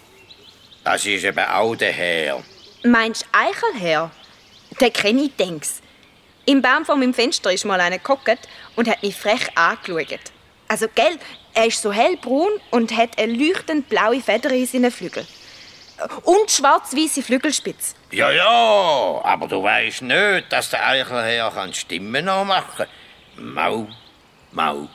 das 0.84 1.06
ist 1.06 1.25
eben 1.25 1.38
auch 1.38 1.75
der 1.76 1.93
Herr. 1.93 2.43
Meinst 2.82 3.23
du 3.23 3.38
Eichelherr? 3.38 4.10
Den 4.80 4.93
kenne 4.93 5.23
ich, 5.23 5.36
denk's. 5.36 5.82
Im 6.47 6.62
Baum 6.62 6.86
vor 6.86 6.97
meinem 6.97 7.12
Fenster 7.12 7.52
ist 7.52 7.66
mal 7.66 7.80
einer 7.80 7.99
gehockt 7.99 8.49
und 8.75 8.88
hat 8.88 9.02
mich 9.02 9.14
frech 9.14 9.56
angeschaut. 9.56 10.32
Also, 10.66 10.86
gell, 10.95 11.19
er 11.52 11.66
ist 11.66 11.82
so 11.82 11.93
hellbraun 11.93 12.52
und 12.71 12.97
hat 12.97 13.19
eine 13.19 13.32
leuchtend 13.32 13.88
blaue 13.88 14.21
Feder 14.21 14.50
in 14.50 14.66
seinen 14.66 14.90
Flügeln. 14.90 15.26
Und 16.23 16.50
schwarz-weiße 16.50 17.23
Flügelspitze. 17.23 17.95
Ja, 18.12 18.30
ja, 18.30 19.21
aber 19.23 19.47
du 19.47 19.62
weißt 19.62 20.02
nicht, 20.02 20.50
dass 20.50 20.71
der 20.71 20.86
Eichelherr 20.86 21.50
kann 21.50 21.75
Stimmen 21.75 22.25
nachmachen 22.25 22.86
kann. 23.36 23.52
Mau, 23.52 23.88
mau, 24.52 24.88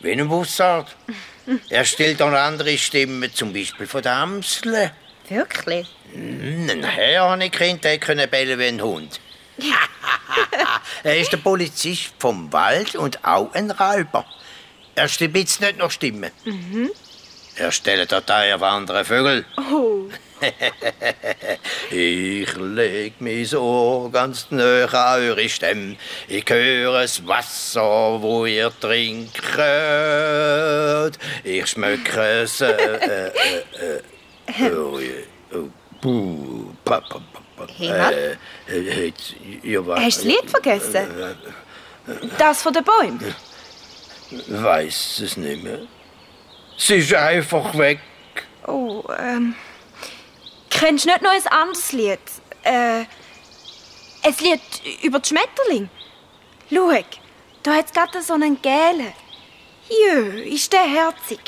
wie 0.00 0.12
ein 0.12 0.28
Bussard. 0.28 0.96
er 1.68 1.84
stellt 1.84 2.20
auch 2.20 2.32
andere 2.32 2.76
Stimmen, 2.76 3.32
zum 3.32 3.52
Beispiel 3.52 3.86
von 3.86 4.02
der 4.02 4.14
Amsel. 4.14 4.90
Wirklich? 5.30 5.86
Ein 6.12 6.82
Herr 6.82 7.30
habe 7.30 7.44
ich 7.44 7.52
kennt, 7.52 7.84
der 7.84 8.26
bellen 8.26 8.58
wie 8.58 8.66
ein 8.66 8.82
Hund. 8.82 9.20
er 11.04 11.18
ist 11.18 11.32
der 11.32 11.36
Polizist 11.36 12.12
vom 12.18 12.52
Wald 12.52 12.96
und 12.96 13.24
auch 13.24 13.54
ein 13.54 13.70
Räuber. 13.70 14.26
Er 14.96 15.08
stibitzt 15.08 15.60
nicht 15.60 15.78
noch 15.78 15.92
Stimmen. 15.92 16.32
Mhm. 16.44 16.90
Er 17.54 17.70
stellt 17.70 18.10
Dateien 18.10 18.56
auf 18.56 18.62
andere 18.62 19.04
Vögel. 19.04 19.44
Oh. 19.56 20.08
ich 21.90 22.56
leg 22.56 23.20
mich 23.20 23.50
so 23.50 24.10
ganz 24.12 24.46
nahe 24.50 24.92
an 24.92 25.20
eure 25.20 25.48
Stimme. 25.48 25.96
Ich 26.26 26.44
höre 26.48 27.02
das 27.02 27.26
Wasser, 27.26 28.20
wo 28.20 28.46
ihr 28.46 28.72
trinkt. 28.80 29.40
Ich 31.44 31.66
schmecke 31.66 32.42
es. 32.42 32.60
Äh, 32.60 32.72
äh, 32.72 33.26
äh, 33.26 33.28
äh, 33.28 34.02
oh, 34.76 34.98
oh, 35.54 35.68
buh, 36.00 36.72
pa, 36.84 37.00
pa, 37.00 37.20
pa, 37.56 37.66
Hema? 37.76 38.10
äh, 38.10 38.36
äh, 38.68 39.12
ja, 39.62 39.86
wa- 39.86 40.00
Hast 40.00 40.24
du 40.24 40.28
das 40.28 40.36
Lied 40.42 40.50
vergessen? 40.50 41.08
Das 42.38 42.62
von 42.62 42.72
den 42.72 42.84
Bäumen? 42.84 43.34
Weiß 44.48 45.20
es 45.20 45.36
nicht 45.36 45.62
mehr. 45.62 45.80
Sie 46.76 46.94
ist 46.96 47.12
einfach 47.14 47.76
weg. 47.76 48.00
Oh, 48.66 49.02
ähm. 49.18 49.54
Kennst 50.70 51.04
du 51.04 51.10
nicht 51.10 51.22
noch 51.22 51.30
ein 51.30 51.46
anderes 51.48 51.92
Lied? 51.92 52.18
Äh. 52.62 53.04
Ein 54.22 54.34
Lied 54.40 54.60
über 55.02 55.18
die 55.18 55.28
Schmetterling? 55.28 55.88
Schau, 56.72 56.92
da 57.62 57.74
hat 57.74 57.86
es 57.86 57.92
gerade 57.92 58.22
so 58.22 58.34
einen 58.34 58.60
gelben. 58.62 59.12
Jö, 59.88 60.42
ist 60.42 60.72
der 60.72 60.82
herzig. 60.82 61.40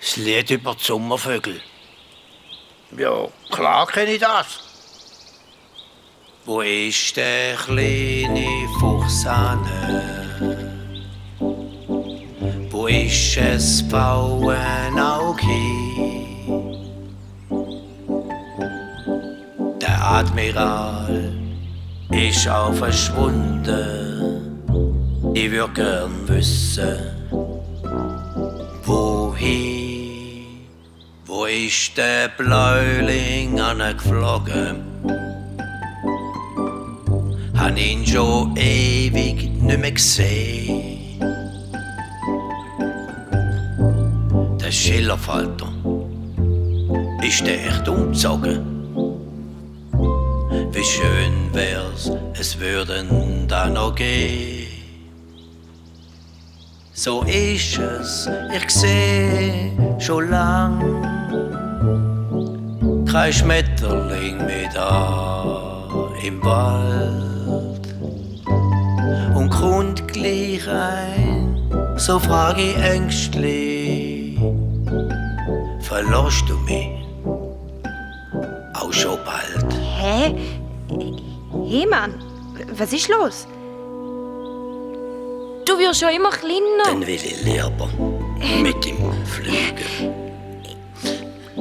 Das 0.00 0.16
Lied 0.16 0.50
über 0.50 0.74
die 0.74 0.82
Sommervögel. 0.84 1.60
Ja, 2.96 3.28
klar 3.50 3.86
kenne 3.86 4.12
ich 4.12 4.20
das. 4.20 4.46
Wo 6.44 6.60
ist 6.60 7.16
der 7.16 7.54
kleine 7.54 8.66
Fuchs 8.80 9.24
ane? 9.26 10.40
Wo 12.70 12.86
ist 12.88 13.36
es 13.36 13.82
Pfauenauge? 13.82 15.44
Der 19.80 20.02
Admiral 20.02 21.32
ist 22.10 22.48
auch 22.48 22.74
verschwunden. 22.74 24.10
Ich 25.34 25.50
würde 25.50 25.72
gern 25.74 26.28
wissen, 26.28 26.98
wohin? 28.84 29.79
Wo 31.30 31.44
ist 31.44 31.96
der 31.96 32.28
Bläuling 32.36 33.60
angeflogen? 33.60 34.82
Han 37.56 37.76
ihn 37.76 38.04
schon 38.04 38.56
ewig 38.56 39.48
nicht 39.48 39.78
mehr 39.78 39.92
gesehen. 39.92 41.20
Der 44.60 44.72
Schillerfalter, 44.72 45.72
ist 47.22 47.46
der 47.46 47.64
echt 47.64 47.88
umgezogen? 47.88 48.66
Wie 50.72 50.84
schön 50.84 51.54
wär's, 51.54 52.10
es 52.34 52.58
würden 52.58 53.46
da 53.46 53.68
noch 53.68 53.94
gehen. 53.94 54.69
So 57.02 57.22
ist 57.22 57.78
es, 57.78 58.28
ich 58.54 58.68
seh 58.68 59.72
schon 59.98 60.28
lang 60.28 61.02
kein 63.10 63.32
Schmetterling 63.32 64.36
mehr 64.44 64.68
da 64.74 65.88
im 66.22 66.44
Wald. 66.44 67.80
Und 69.34 69.48
kommt 69.48 70.08
gleich 70.08 70.68
ein, 70.68 71.70
so 71.96 72.18
frag 72.18 72.58
ich 72.58 72.76
ängstlich, 72.76 74.38
verlost 75.80 76.44
du 76.50 76.58
mich 76.68 76.90
auch 78.74 78.92
schon 78.92 79.18
bald? 79.24 79.72
Hä? 79.98 80.34
Hey 81.66 81.86
Mann, 81.86 82.12
was 82.76 82.92
ist 82.92 83.08
los? 83.08 83.46
Du 85.70 85.78
wirst 85.78 86.00
schon 86.00 86.08
immer 86.08 86.30
kleiner. 86.30 86.82
Dann 86.84 87.06
will 87.06 87.14
ich 87.14 87.42
lieber 87.44 87.88
mit 88.60 88.84
dem 88.84 89.24
Flügel. 89.24 89.86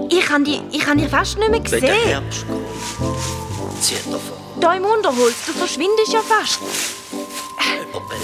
Ich 0.09 0.17
Ich 0.17 0.29
habe 0.31 0.43
die, 0.43 0.61
ich 0.71 0.87
hab 0.87 0.97
die 0.97 1.07
fast 1.07 1.37
nicht 1.37 1.51
mehr 1.51 1.63
Wenn 1.63 1.69
der 1.69 1.79
gesehen. 1.79 2.07
Herbst 2.07 2.45
kommt, 2.47 3.83
zieht 3.83 4.01
er 4.11 4.17
vor 4.17 4.37
Da 4.59 4.73
im 4.73 4.83
Unterholz, 4.85 5.35
du 5.45 5.51
verschwindest 5.53 6.11
ja 6.11 6.21
fast. 6.21 6.59
über 6.59 7.99
Berge, 7.99 8.23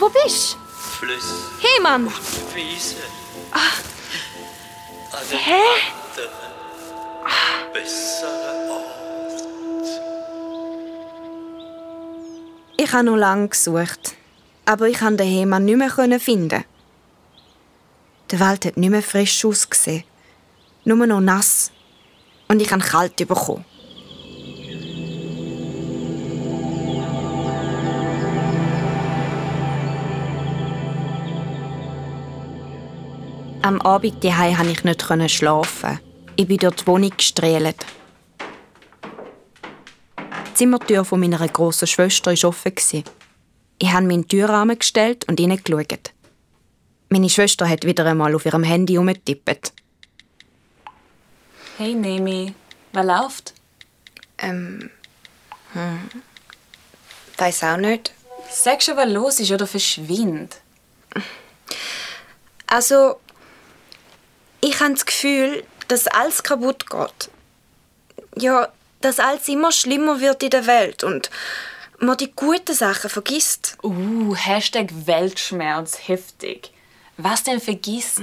Wo 0.00 0.08
bist 0.08 0.56
Flüsse, 0.98 1.34
du? 1.60 1.64
Hey, 1.64 1.80
Mann! 1.80 2.12
Wiesen. 2.52 2.96
Ah. 3.52 3.58
An 5.12 5.22
den 5.30 5.38
Hä? 5.38 5.60
anderen, 6.08 7.72
besseren 7.72 8.70
Ort. 8.72 10.00
Ich 12.78 12.92
habe 12.92 13.04
noch 13.04 13.16
lange 13.16 13.48
gesucht. 13.48 14.16
Aber 14.66 14.88
ich 14.88 14.98
konnte 14.98 15.24
den 15.24 15.32
Hemann 15.32 15.64
nicht 15.64 15.76
mehr 15.76 16.20
finden. 16.20 16.64
Der 18.30 18.40
Wald 18.40 18.64
hat 18.64 18.76
nicht 18.76 18.90
mehr 18.90 19.02
frisch 19.02 19.44
ausgesehen. 19.44 20.04
Nur 20.84 21.06
noch 21.06 21.20
nass. 21.20 21.70
Und 22.48 22.62
ich 22.62 22.72
habe 22.72 22.82
kalt 22.82 23.16
bekommen. 23.16 23.64
Am 33.62 33.80
Abend 33.80 34.22
daheim 34.22 34.56
konnte 34.56 34.72
ich 34.72 34.84
nicht 34.84 35.30
schlafen. 35.30 35.98
Ich 36.36 36.46
bin 36.46 36.58
durch 36.58 36.74
die 36.74 36.86
Wohnung 36.86 37.12
gestrahlt. 37.16 37.86
Die 40.18 40.54
Zimmertür 40.54 41.06
meiner 41.12 41.48
grossen 41.48 41.86
Schwester 41.86 42.32
war 42.32 42.48
offen. 42.48 43.04
Ich 43.78 43.92
habe 43.92 44.06
meinen 44.06 44.28
Türrahmen 44.28 44.78
gestellt 44.78 45.26
und 45.28 45.40
hineingeschaut. 45.40 46.12
Meine 47.08 47.28
Schwester 47.28 47.68
hat 47.68 47.84
wieder 47.84 48.06
einmal 48.06 48.34
auf 48.34 48.46
ihrem 48.46 48.62
Handy 48.62 48.94
herumgetippt. 48.94 49.72
Hey 51.78 51.94
Nemi, 51.94 52.54
was 52.92 53.06
läuft? 53.06 53.54
Ähm. 54.38 54.90
Hm. 55.72 56.10
Weiß 57.36 57.64
auch 57.64 57.76
nicht. 57.76 58.12
Sag 58.50 58.82
schon, 58.82 58.96
was 58.96 59.08
los 59.08 59.40
ist 59.40 59.50
oder 59.50 59.66
verschwind. 59.66 60.56
Also. 62.66 63.20
Ich 64.60 64.80
habe 64.80 64.94
das 64.94 65.04
Gefühl, 65.04 65.62
dass 65.88 66.06
alles 66.06 66.42
kaputt 66.42 66.88
geht. 66.88 67.30
Ja, 68.36 68.72
dass 69.02 69.20
alles 69.20 69.46
immer 69.48 69.70
schlimmer 69.72 70.20
wird 70.20 70.42
in 70.42 70.50
der 70.50 70.66
Welt 70.66 71.04
und 71.04 71.28
man 72.04 72.16
die 72.16 72.32
guten 72.34 72.74
Sachen 72.74 73.10
vergisst. 73.10 73.76
Uh, 73.82 74.34
Hashtag 74.34 74.88
Weltschmerz, 75.06 76.08
heftig. 76.08 76.72
Was 77.16 77.42
denn 77.42 77.60
vergisst? 77.60 78.22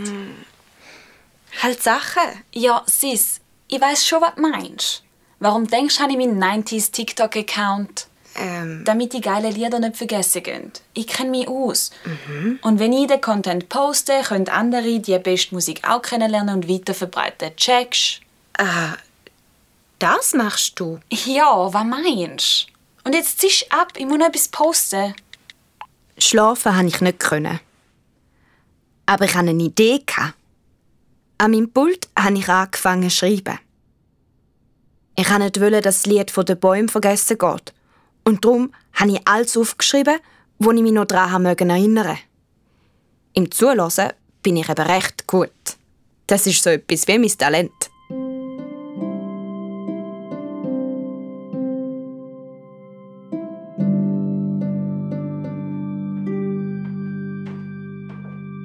Halt 1.62 1.82
Sachen. 1.82 2.44
Ja, 2.54 2.84
Sis, 2.86 3.40
ich 3.68 3.80
weiß 3.80 4.06
schon, 4.06 4.22
was 4.22 4.36
du 4.36 4.42
meinst. 4.42 5.04
Warum 5.40 5.68
denkst 5.68 5.98
du, 5.98 6.04
habe 6.04 6.12
ich 6.12 6.18
meinen 6.18 6.42
90s 6.42 6.92
TikTok-Account? 6.92 8.08
Ähm. 8.36 8.84
Damit 8.86 9.14
die 9.14 9.22
geilen 9.22 9.54
Lieder 9.54 9.80
nicht 9.80 9.98
vergessen 9.98 10.44
gehen. 10.44 10.72
Ich 10.94 11.08
kenne 11.08 11.32
mich 11.32 11.48
aus. 11.48 11.92
Und 12.62 12.80
wenn 12.80 12.94
ich 12.94 13.08
den 13.08 13.20
Content 13.20 13.68
poste, 13.68 14.22
können 14.22 14.48
andere 14.48 15.00
die 15.00 15.18
beste 15.20 15.54
Musik 15.54 15.82
auch 15.88 16.02
kennenlernen 16.02 16.56
und 16.56 16.70
weiterverbreiten. 16.70 17.56
Checkst? 17.56 18.22
Ah, 18.58 18.96
das 20.00 20.34
machst 20.34 20.80
du? 20.80 21.00
Ja, 21.10 21.74
was 21.74 21.84
meinst 21.84 22.68
du? 22.68 22.72
Und 23.04 23.14
jetzt 23.14 23.42
du 23.42 23.48
ab, 23.70 23.94
ich 23.98 24.06
muss 24.06 24.18
noch 24.18 24.28
etwas 24.28 24.48
posten. 24.48 25.16
Schlafen 26.18 26.74
konnte 26.74 26.96
ich 26.96 27.02
nicht. 27.02 27.20
können. 27.20 27.60
Aber 29.06 29.26
ich 29.26 29.36
hatte 29.36 29.50
eine 29.50 29.64
Idee. 29.64 30.04
An 31.38 31.52
meinem 31.52 31.72
Pult 31.72 32.08
habe 32.18 32.38
ich 32.38 32.48
angefangen 32.48 33.10
zu 33.10 33.16
schreiben. 33.18 33.60
Ich 35.16 35.30
wollte 35.30 35.60
nicht, 35.60 35.86
dass 35.86 36.04
das 36.04 36.06
Lied 36.06 36.32
von 36.32 36.46
den 36.46 36.60
Bäumen 36.60 36.90
vergessen 36.90 37.38
geht. 37.38 37.74
Und 38.24 38.46
darum 38.46 38.74
habe 38.94 39.12
ich 39.12 39.28
alles 39.28 39.58
aufgeschrieben, 39.58 40.20
wo 40.60 40.72
ich 40.72 40.82
mich 40.82 40.92
noch 40.92 41.06
daran 41.06 41.46
erinnern. 41.46 42.18
Im 43.34 43.52
Zulassen 43.52 44.12
bin 44.44 44.58
ich 44.58 44.70
eben 44.70 44.86
recht 44.86 45.28
gut. 45.28 45.52
Das 46.28 46.48
ist 46.48 46.64
so 46.64 46.70
etwas 46.70 47.08
wie 47.08 47.20
mein 47.20 47.38
Talent. 47.38 47.91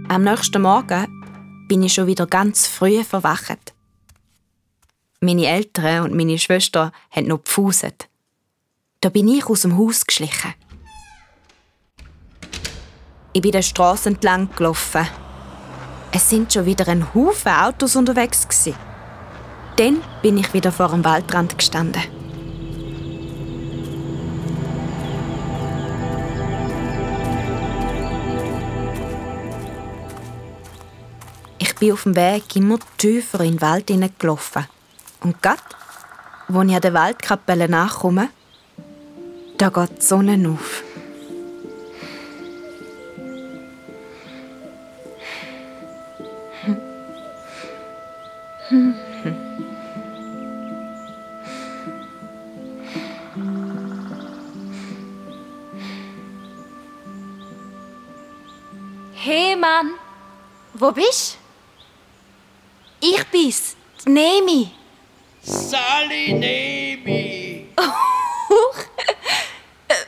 Am 0.09 0.23
nächsten 0.23 0.63
Morgen 0.63 1.67
bin 1.67 1.83
ich 1.83 1.95
schon 1.95 2.07
wieder 2.07 2.29
ganz 2.29 2.69
früh 2.69 3.03
verwacht. 3.03 3.75
Meine 5.21 5.47
Eltern 5.47 6.05
und 6.05 6.15
meine 6.15 6.39
Schwester 6.39 6.93
haben 7.11 7.27
noch 7.27 7.39
gepfuset. 7.39 8.09
Da 9.01 9.09
bin 9.09 9.27
ich 9.27 9.47
aus 9.47 9.63
dem 9.63 9.77
Haus 9.77 10.07
geschlichen. 10.07 10.55
Ich 13.33 13.43
bin 13.43 13.51
der 13.51 13.63
Straße 13.63 14.11
entlang 14.11 14.49
gelaufen. 14.55 15.09
Es 16.13 16.31
sind 16.31 16.53
schon 16.53 16.67
wieder 16.67 16.87
ein 16.87 17.13
Haufen 17.13 17.53
Autos 17.53 17.97
unterwegs. 17.97 18.47
Dann 19.75 20.03
bin 20.23 20.39
ich 20.39 20.55
wieder 20.55 20.71
vor 20.71 20.91
dem 20.91 21.05
Waldrand 21.05 21.59
gestanden. 21.59 22.03
Bin 31.79 31.93
auf 31.93 32.05
dem 32.05 32.17
Weg 32.17 32.57
immer 32.57 32.79
tiefer 32.97 33.41
in 33.41 33.53
den 33.53 33.61
Wald 33.61 33.91
hineingelaufen. 33.91 34.67
Und 35.21 35.43
grad, 35.43 35.63
wo 36.49 36.63
ich 36.63 36.75
an 36.75 36.81
der 36.81 36.95
Waldkapelle 36.95 37.69
nachkomme, 37.69 38.31
da 39.59 39.69
geht 39.69 39.99
die 39.99 40.03
Sonne 40.03 40.49
auf. 40.49 40.83
Hey 59.15 59.57
Mann, 59.57 59.95
wo 60.75 60.93
bist 60.93 61.39
du? 61.41 61.46
Ich 63.01 63.25
bin's, 63.27 63.77
die 64.05 64.11
Nemi. 64.11 64.71
Sali 65.43 66.33
Nemi! 66.33 67.69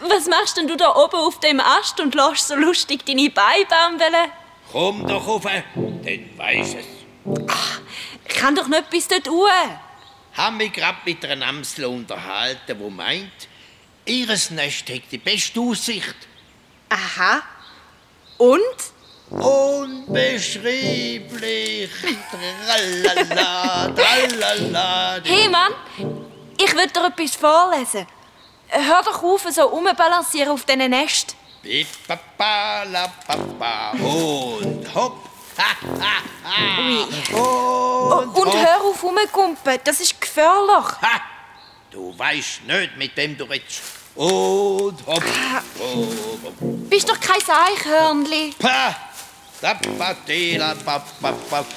Was 0.01 0.27
machst 0.27 0.57
denn 0.57 0.67
du 0.67 0.77
da 0.77 0.95
oben 0.97 1.17
auf 1.17 1.39
dem 1.41 1.61
Ast 1.61 2.01
und 2.01 2.15
lässt 2.15 2.49
so 2.49 2.55
lustig 2.55 3.05
deine 3.05 3.31
Beine 3.31 3.67
bambeln? 3.67 4.31
Komm 4.73 5.07
doch 5.07 5.27
rauf, 5.27 5.43
dann 5.45 6.31
weisst 6.37 6.77
es. 6.77 6.87
Ich 8.27 8.35
kann 8.35 8.55
doch 8.55 8.69
nicht 8.69 8.91
bis 8.91 9.07
dort 9.07 9.29
uhr. 9.29 9.51
Haben 10.35 10.57
mich 10.57 10.73
grad 10.73 11.05
mit 11.05 11.25
einer 11.25 11.47
Amsel 11.47 11.85
unterhalten, 11.87 12.79
wo 12.79 12.91
meint, 12.91 13.49
ihres 14.05 14.51
Nest 14.51 14.89
hat 14.91 15.03
die 15.11 15.19
beste 15.19 15.61
Aussicht. 15.61 16.17
Aha. 16.89 17.43
Und? 18.39 18.63
Unbeschreiblich. 19.31 21.91
Tralala, 22.31 23.91
tralala. 23.95 25.21
Hey 25.25 25.49
Mann, 25.49 25.73
ich 26.59 26.75
will 26.75 26.87
dir 26.89 27.05
etwas 27.07 27.37
vorlesen. 27.37 28.07
Hör 28.69 29.03
doch 29.03 29.23
auf, 29.23 29.47
so 29.51 29.63
rumbalancieren 29.63 30.53
auf 30.53 30.65
diesen 30.65 30.91
Nest. 30.91 31.35
Pipapa, 31.63 32.83
la 32.85 33.09
papa. 33.27 33.91
Und 33.93 34.95
hopp. 34.95 35.17
Ha, 35.59 35.75
ha, 36.01 36.23
ha. 36.45 37.07
Und, 37.37 38.37
Und 38.37 38.47
hopp. 38.47 38.55
hör 38.57 38.81
auf 38.85 39.03
rumgumpen, 39.03 39.79
das 39.85 40.01
ist 40.01 40.21
gefährlich. 40.21 40.87
Ha. 41.03 41.21
Du 41.91 42.17
weißt 42.17 42.63
nicht, 42.67 42.97
mit 42.97 43.17
wem 43.17 43.37
du 43.37 43.45
redest. 43.45 43.83
Und 44.15 44.97
hopp. 45.07 45.25
hopp, 45.25 45.65
hopp. 45.81 46.53
Bist 46.61 47.09
doch 47.09 47.19
kein 47.21 47.43
Eichhörnli. 47.49 48.55
Pa. 48.59 48.95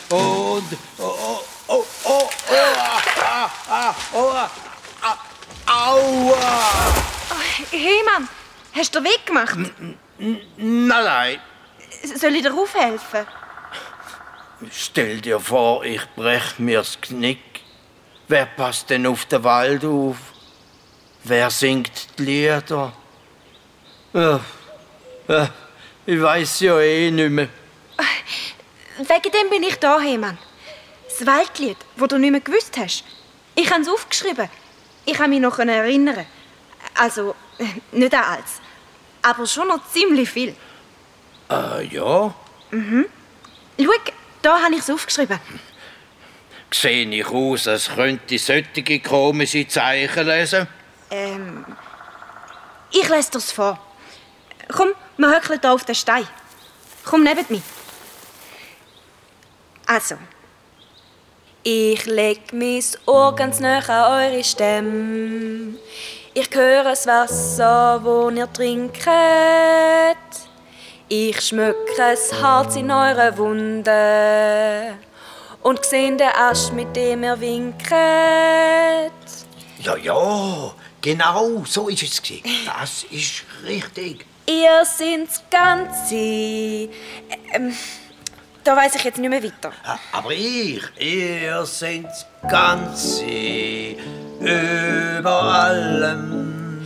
Und. 0.10 0.78
Oh, 1.00 1.16
oh, 1.20 1.40
oh, 1.68 1.86
oh, 2.04 2.30
oh, 2.50 2.56
ah, 3.18 3.50
ah, 3.70 3.96
oh, 4.14 4.32
ah, 4.36 4.50
ah, 5.02 5.18
aua. 5.66 6.94
Hey 7.72 8.04
Mann, 8.06 8.30
hast 8.74 8.94
du 8.94 9.00
den 9.00 9.06
Weg 9.06 9.26
gemacht? 9.26 9.58
Nein, 10.20 10.88
nein. 10.88 11.40
Soll 12.04 12.36
ich 12.36 12.44
dir 12.44 12.54
aufhelfen? 12.54 13.26
Stell 14.72 15.20
dir 15.20 15.40
vor, 15.40 15.84
ich 15.84 16.06
brech 16.16 16.60
mir's 16.60 17.00
Knick. 17.02 17.62
Wer 18.28 18.46
passt 18.46 18.92
denn 18.92 19.08
auf 19.08 19.26
den 19.26 19.44
Wald 19.44 19.84
auf? 19.86 20.18
Wer 21.24 21.50
singt 21.50 22.20
die 22.20 22.24
Lieder? 22.26 22.94
Ja, 24.14 24.40
ja, 25.28 25.50
ich 26.06 26.22
weiß 26.22 26.60
ja 26.60 26.80
eh 26.80 27.10
nicht 27.10 27.32
mehr. 27.32 27.48
Wegen 28.98 29.32
dem 29.32 29.50
bin 29.50 29.64
ich 29.64 29.76
da, 29.78 29.98
Mann. 30.00 30.38
Das 31.08 31.26
Weltlied, 31.26 31.78
das 31.98 32.08
du 32.08 32.18
nicht 32.18 32.32
mehr 32.32 32.42
gewusst 32.42 32.78
hast. 32.78 33.04
Ich 33.56 33.70
habe 33.72 33.82
es 33.82 33.90
aufgeschrieben. 33.90 34.50
Ich 35.06 35.14
kann 35.14 35.30
mich 35.30 35.40
noch 35.40 35.58
erinnern. 35.60 36.26
Also, 36.96 37.36
äh, 37.58 37.66
nicht 37.98 38.14
an 38.14 38.24
alles. 38.24 38.62
Aber 39.22 39.46
schon 39.46 39.68
noch 39.68 39.88
ziemlich 39.92 40.30
viel. 40.30 40.56
Äh, 41.50 41.86
ja. 41.88 42.34
Schau, 42.72 43.92
da 44.42 44.62
habe 44.62 44.74
ich 44.74 44.82
es 44.82 44.90
aufgeschrieben. 44.90 45.40
Sehe 46.74 47.06
ich 47.10 47.28
aus, 47.28 47.68
als 47.68 47.90
könnte 47.90 48.36
ich 48.36 48.44
solche 48.44 49.00
komische 49.02 49.68
Zeichen 49.68 50.26
lesen? 50.26 50.68
Ähm, 51.10 51.66
ich 52.92 53.08
lese 53.10 53.32
dir's 53.32 53.52
vor. 53.52 53.78
Komm, 54.70 54.90
wir 55.18 55.30
höckeln 55.36 55.60
hier 55.62 55.72
auf 55.72 55.84
den 55.84 55.96
Stein. 55.96 56.28
Komm 57.04 57.24
neben 57.24 57.46
mich. 57.50 57.62
Also. 59.92 60.16
Ich 61.64 62.06
leg 62.06 62.54
mein 62.54 62.82
Ohr 63.08 63.36
ganz 63.36 63.60
nah 63.60 63.80
an 63.80 64.32
eure 64.32 64.42
Stimme. 64.42 65.76
Ich 66.34 66.50
höre 66.56 66.86
das 66.86 67.06
Wasser, 67.08 68.00
wo 68.02 68.30
ihr 68.30 68.52
trinket. 68.54 69.04
Ich 71.10 71.42
schmücke 71.42 71.94
das 71.98 72.32
Harz 72.42 72.78
in 72.78 72.90
eure 72.90 73.38
Wunde. 73.38 74.98
Und 75.62 75.84
seh 75.84 76.08
den 76.16 76.22
Asch, 76.22 76.72
mit 76.72 76.96
dem 76.96 77.26
ihr 77.26 77.38
winket. 77.42 77.92
Ja, 79.80 79.98
ja, 79.98 80.74
genau, 81.02 81.66
so 81.66 81.90
ist 81.90 82.04
es. 82.04 82.22
gewesen. 82.24 82.46
Das 82.66 83.04
ist 83.12 83.44
richtig. 83.66 84.26
Ihr 84.48 84.86
sind's 84.86 85.44
Ganze. 85.50 86.16
Ähm, 87.54 87.74
da 88.64 88.76
weiß 88.76 88.96
ich 88.96 89.04
jetzt 89.04 89.18
nicht 89.20 89.30
mehr 89.30 89.44
weiter. 89.44 89.72
Aber 90.12 90.32
ich, 90.32 90.82
ihr 91.00 91.66
seid 91.66 92.08
Ganze 92.50 93.26
über 94.40 95.44
allem. 95.44 96.82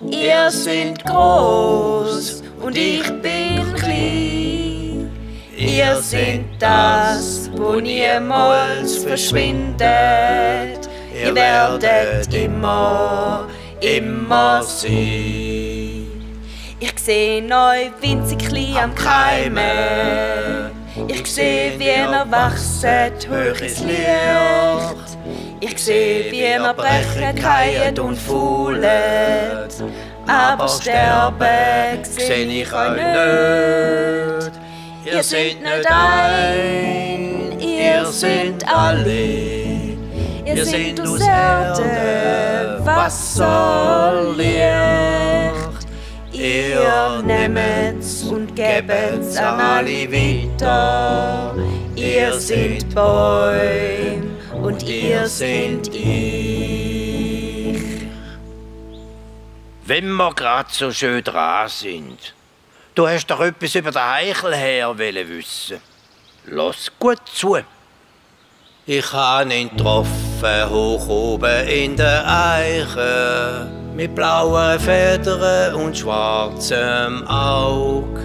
Ihr 0.00 0.50
seid 0.50 1.04
groß 1.04 2.42
und 2.60 2.76
ich 2.76 3.06
bin 3.20 3.74
klein. 3.74 5.10
Ihr 5.56 5.96
seid 6.00 6.44
das, 6.58 7.50
wo 7.52 7.74
niemals 7.74 8.98
verschwindet. 8.98 10.88
Ihr 11.12 11.34
werdet 11.34 12.32
immer, 12.32 13.46
immer 13.80 14.62
sein. 14.62 16.06
Ich 16.82 16.94
seh 16.96 17.42
euch 17.42 17.90
winzig 18.00 18.38
klein 18.38 18.76
am 18.84 18.94
Keimen. 18.94 20.79
Ich 21.08 21.32
seh, 21.32 21.72
wie 21.78 21.88
ihr 21.88 22.26
wachset 22.30 23.24
ins 23.60 23.80
Licht. 23.80 25.18
Ich 25.60 25.78
seh, 25.78 26.30
wie 26.30 26.40
ihr 26.40 26.74
brechen, 26.74 27.34
keiet 27.36 27.98
und 27.98 28.16
faulet. 28.16 29.74
Aber 30.26 30.68
sterben 30.68 32.04
seh 32.04 32.42
ich 32.44 32.72
euch 32.72 32.90
nicht. 32.90 34.52
Ihr 35.04 35.22
seid 35.22 35.60
nicht 35.62 35.86
ein, 35.90 37.58
ihr 37.58 38.06
seid 38.06 38.68
alle. 38.68 39.90
Ihr 40.44 40.64
seid 40.64 41.00
aus 41.00 41.20
Erde, 41.20 42.80
Wasser, 42.84 44.34
Licht. 44.36 45.29
Ihr 46.40 47.22
nehmet's 47.22 48.22
und 48.22 48.56
gebet's 48.56 49.36
an 49.36 49.60
alle 49.60 50.10
weiter. 50.10 51.54
Ihr 51.94 52.32
seid 52.40 52.88
Bäume 52.94 54.22
und 54.62 54.82
ihr 54.84 55.26
seid 55.26 55.86
ich. 55.94 57.82
Wenn 59.84 60.10
wir 60.12 60.32
gerade 60.32 60.70
so 60.72 60.90
schön 60.90 61.22
dran 61.22 61.68
sind. 61.68 62.34
Du 62.94 63.06
hast 63.06 63.26
doch 63.26 63.40
etwas 63.40 63.74
über 63.74 63.90
den 63.90 63.98
Eichel 63.98 64.54
her 64.54 64.96
wissen. 64.96 65.78
Lass 66.46 66.90
gut 66.98 67.20
zu. 67.34 67.58
Ich 68.86 69.12
han 69.12 69.50
ihn 69.50 69.68
getroffen, 69.68 70.70
hoch 70.70 71.06
oben 71.06 71.68
in 71.68 71.96
der 71.96 72.24
Eiche, 72.26 73.70
mit 73.94 74.14
blauen 74.14 74.78
Federn 74.80 75.74
und 75.74 75.96
schwarzem 75.96 77.26
Aug. 77.26 78.18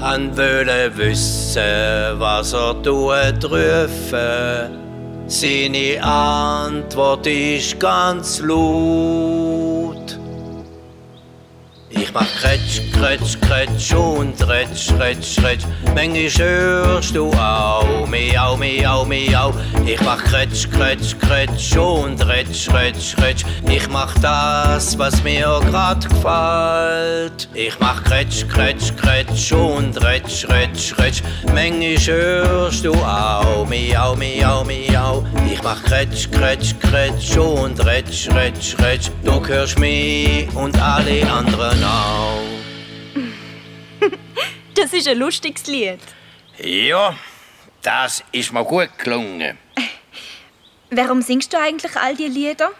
Han 0.00 0.36
wollte 0.36 0.90
wissen, 0.96 2.18
was 2.18 2.52
er 2.52 2.82
tut 2.82 3.44
rufen. 3.44 4.78
Seine 5.26 6.02
Antwort 6.02 7.26
ist 7.26 7.78
ganz 7.78 8.40
laut. 8.40 10.18
Ich 11.92 12.12
mach 12.14 12.26
Kretsch, 12.40 12.80
Kretsch, 12.92 13.36
Kretsch 13.40 13.92
und 13.94 14.40
Retsch, 14.46 14.92
Retsch, 14.96 15.42
Retsch. 15.42 15.64
Manchmal 15.92 16.30
hörst 16.38 17.16
du 17.16 17.32
auch 17.32 18.06
Miau, 18.06 18.56
Miau, 18.56 19.04
Miau. 19.04 19.52
Ich 19.84 20.00
mach 20.02 20.22
Kretsch, 20.22 20.70
Kretsch, 20.70 21.16
Kretsch 21.18 21.76
und 21.76 22.24
Retsch, 22.24 22.68
Retsch, 22.72 23.18
Retsch. 23.18 23.44
Ich 23.68 23.88
mach 23.88 24.14
das, 24.20 24.96
was 24.98 25.20
mir 25.24 25.60
grad 25.68 26.08
gefällt. 26.08 27.48
Ich 27.54 27.78
mach 27.80 28.04
Kretsch, 28.04 28.46
Kretsch, 28.46 28.94
Kretsch 28.96 29.50
und 29.52 30.00
Retsch, 30.00 30.48
Retsch, 30.48 30.96
Retsch. 30.96 31.22
Manchmal 31.52 31.98
hörst 32.06 32.84
du 32.84 32.94
auch 32.94 33.66
Miau, 33.68 34.14
Miau, 34.14 34.64
Miau. 34.64 35.24
Ich 35.52 35.60
mach 35.64 35.82
Kretsch, 35.82 36.30
Kretsch, 36.30 36.72
Kretsch 36.78 37.36
und 37.36 37.84
Retsch, 37.84 38.28
Retsch, 38.30 38.76
Retsch. 38.78 39.10
Du 39.24 39.44
hörst 39.44 39.78
mich 39.78 40.48
und 40.54 40.80
alle 40.80 41.28
anderen 41.30 41.79
auch. 41.84 42.42
Das 44.74 44.92
ist 44.94 45.08
ein 45.08 45.18
lustiges 45.18 45.66
Lied. 45.66 46.00
Ja, 46.58 47.14
das 47.82 48.24
ist 48.32 48.52
mir 48.52 48.64
gut 48.64 48.96
gelungen. 48.98 49.58
Warum 50.90 51.20
singst 51.20 51.52
du 51.52 51.58
eigentlich 51.58 51.94
all 51.96 52.16
die 52.16 52.28
Lieder? 52.28 52.70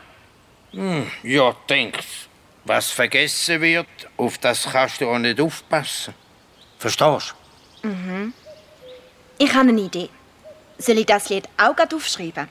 Ja, 1.23 1.55
denkst 1.69 2.31
was 2.65 2.91
vergessen 2.91 3.61
wird, 3.61 3.89
auf 4.17 4.39
das 4.39 4.65
kannst 4.71 5.01
du 5.01 5.11
auch 5.11 5.19
nicht 5.19 5.41
aufpassen. 5.41 6.15
Verstehst 6.79 7.35
Ich 9.39 9.55
habe 9.55 9.69
eine 9.69 9.81
Idee. 9.81 10.09
Soll 10.79 10.99
ich 10.99 11.07
das 11.07 11.29
Lied 11.29 11.49
auch 11.57 11.75
grad 11.75 11.93
aufschreiben? 11.93 12.49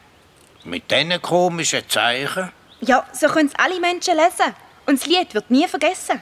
du? 0.63 0.69
Mit 0.69 0.91
diesen 0.91 1.21
komischen 1.21 1.87
Zeichen? 1.87 2.51
Ja, 2.81 3.05
so 3.13 3.27
können 3.27 3.47
es 3.47 3.55
alle 3.55 3.79
Menschen 3.79 4.15
lesen. 4.15 4.53
Und 4.85 4.99
das 4.99 5.07
Lied 5.07 5.33
wird 5.33 5.49
nie 5.49 5.67
vergessen. 5.67 6.21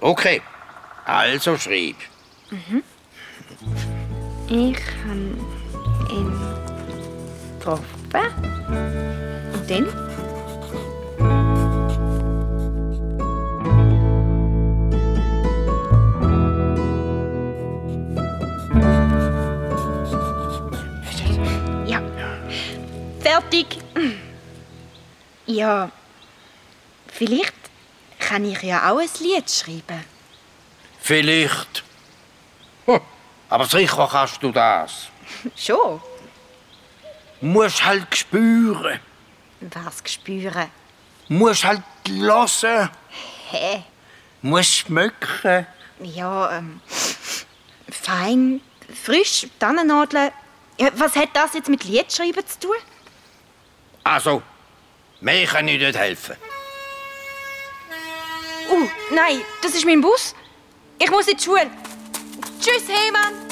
Okay, 0.00 0.42
also 1.04 1.56
schreib. 1.56 1.96
Ich 4.48 4.76
habe 5.06 5.36
ihn 6.10 6.32
getroffen. 7.58 7.84
Und 9.52 9.70
dann? 9.70 9.86
Fertig. 23.20 23.78
Ja. 25.46 25.90
Vielleicht 27.06 27.61
kann 28.32 28.46
ich 28.46 28.62
ja 28.62 28.90
auch 28.90 28.98
ein 28.98 29.10
Lied 29.20 29.50
schreiben. 29.50 30.02
Vielleicht. 31.00 31.84
Hm, 32.86 33.00
Aber 33.50 33.66
sicher 33.66 34.08
kannst 34.10 34.42
du 34.42 34.50
das. 34.50 35.08
Schon. 35.56 36.00
Musst 37.42 37.84
halt 37.84 38.16
spüren. 38.16 39.00
Was 39.60 40.02
spüren. 40.10 40.68
Musst 41.28 41.64
halt 41.64 41.82
hören. 42.08 42.88
Hä? 43.50 43.82
Musst 44.40 44.76
schmecken. 44.76 45.66
Ja, 46.00 46.56
ähm, 46.56 46.80
fein, 47.90 48.62
frisch, 49.04 49.46
Tannennadeln. 49.58 50.30
Ja, 50.78 50.88
was 50.94 51.14
hat 51.16 51.28
das 51.34 51.52
jetzt 51.52 51.68
mit 51.68 51.84
Liedschreiben 51.84 52.46
zu 52.46 52.60
tun? 52.60 52.76
Also, 54.04 54.42
mir 55.20 55.46
kann 55.46 55.68
ich 55.68 55.78
nicht 55.78 55.98
helfen. 55.98 56.36
Uh, 58.72 58.88
nein, 59.10 59.42
das 59.60 59.74
ist 59.74 59.84
mein 59.84 60.00
Bus. 60.00 60.34
Ich 60.98 61.10
muss 61.10 61.28
in 61.28 61.36
die 61.36 61.42
Schule. 61.42 61.70
Tschüss, 62.58 62.88
Heymann. 62.88 63.51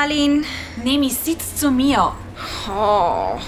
Marlin. 0.00 0.46
Nemi, 0.82 1.10
sitz 1.10 1.56
zu 1.56 1.70
mir. 1.70 2.12
Oh. 2.66 3.38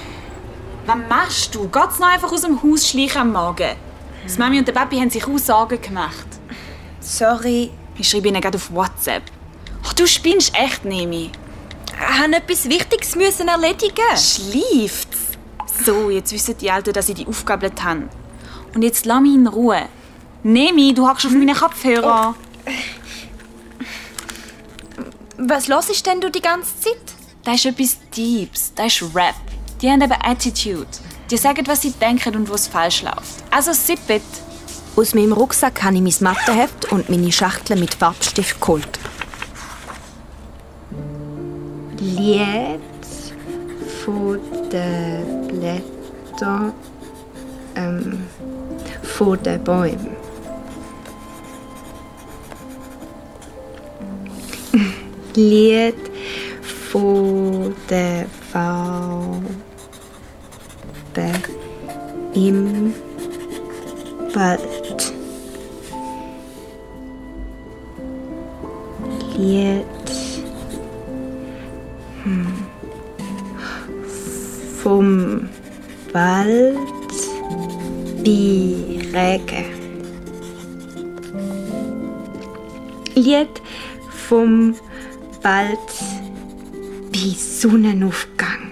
Was 0.85 0.97
machst 1.09 1.55
du? 1.55 1.67
Geht's 1.67 1.99
noch 1.99 2.09
einfach 2.09 2.31
aus 2.31 2.43
dem 2.43 2.63
Haus 2.63 2.87
schleichen 2.87 3.23
am 3.23 3.33
Morgen? 3.33 3.71
Das 4.23 4.37
Mami 4.37 4.59
und 4.59 4.69
der 4.69 4.75
Papi 4.75 4.99
haben 4.99 5.09
sich 5.09 5.27
auch 5.27 5.39
Sorgen 5.39 5.81
gemacht. 5.81 6.27
Sorry. 7.01 7.71
Ich 7.97 8.07
schreibe 8.07 8.29
ihnen 8.29 8.43
gerade 8.43 8.57
auf 8.57 8.71
WhatsApp. 8.71 9.23
Ach, 9.83 9.95
du 9.95 10.07
spinnst 10.07 10.53
echt, 10.55 10.85
Nemi. 10.85 11.31
Ich 11.87 12.19
musste 12.19 12.37
etwas 12.37 12.69
Wichtiges 12.69 13.17
müssen 13.17 13.49
erledigen. 13.49 14.15
Schleift's? 14.15 15.39
So, 15.87 16.11
jetzt 16.11 16.33
wissen 16.33 16.59
die 16.59 16.69
Eltern, 16.69 16.93
dass 16.93 17.09
ich 17.09 17.15
die 17.15 17.27
Aufgabe 17.27 17.71
habe. 17.83 18.11
Und 18.75 18.83
jetzt 18.83 19.07
lass 19.07 19.23
mich 19.23 19.35
in 19.35 19.47
Ruhe. 19.47 19.89
Nemi, 20.43 20.93
du 20.93 21.09
hackst 21.09 21.25
auf 21.25 21.33
meine 21.33 21.55
Kopfhörer. 21.55 22.35
Was 25.45 25.69
hörst 25.69 26.07
denn 26.07 26.21
du 26.21 26.31
die 26.31 26.41
ganze 26.41 26.79
Zeit? 26.79 27.03
Das 27.43 27.57
ist 27.57 27.67
etwas 27.67 27.99
Deeps. 28.17 28.73
Das 28.77 28.87
ist 28.87 29.03
Rap. 29.13 29.35
Die 29.81 29.91
haben 29.91 30.01
eben 30.01 30.13
Attitude. 30.23 30.87
Die 31.29 31.37
sagen, 31.37 31.67
was 31.67 31.83
sie 31.83 31.91
denken 31.91 32.37
und 32.37 32.49
was 32.49 32.69
falsch 32.69 33.03
läuft. 33.03 33.43
Also 33.51 33.73
sippet. 33.73 34.23
Aus 34.95 35.15
meinem 35.15 35.33
Rucksack 35.33 35.83
habe 35.83 35.97
ich 35.97 36.01
mein 36.01 36.15
Matheheft 36.21 36.93
und 36.93 37.11
meine 37.11 37.33
Schachtel 37.33 37.77
mit 37.77 37.93
Farbstift 37.93 38.61
geholt. 38.61 39.01
Lied 41.99 42.79
von 44.05 44.39
den 44.71 45.49
Blättern 45.49 46.73
ähm, 47.75 48.29
von 49.03 49.43
den 49.43 49.65
Bäumen. 49.65 50.22
Lied 55.35 55.95
von 56.91 57.75
den 57.89 58.27
Farben 58.53 59.47
im 62.35 62.95
Wald. 64.35 65.13
Lied 69.39 69.85
hm, 72.25 72.47
vom 74.83 75.49
Wald 76.13 76.77
bei 78.23 79.01
Regen. 79.15 79.65
Lied 83.15 83.63
vom 84.29 84.75
Wald 85.43 85.79
bei 87.13 87.35
Sonnenaufgang. 87.37 88.71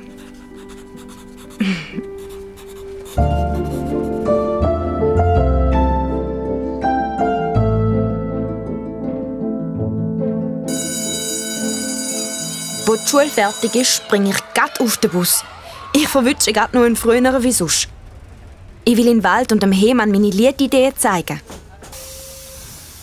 Wo 12.86 12.94
die 12.94 13.08
Schule 13.08 13.26
fertig 13.26 13.74
ist, 13.74 13.96
springe 13.96 14.30
ich 14.30 14.36
grad 14.54 14.80
auf 14.80 14.96
den 14.98 15.10
Bus. 15.10 15.42
Ich 15.92 16.06
verwünsche 16.06 16.52
grad 16.52 16.72
noch 16.72 16.82
einen 16.82 16.94
früheren 16.94 17.42
wie 17.42 17.50
sonst. 17.50 17.88
Ich 18.84 18.96
will 18.96 19.08
in 19.08 19.18
den 19.18 19.24
Wald 19.24 19.50
und 19.50 19.62
dem 19.62 19.72
Hemann 19.72 20.12
meine 20.12 20.30
Liedideen 20.30 20.96
zeigen. 20.96 21.40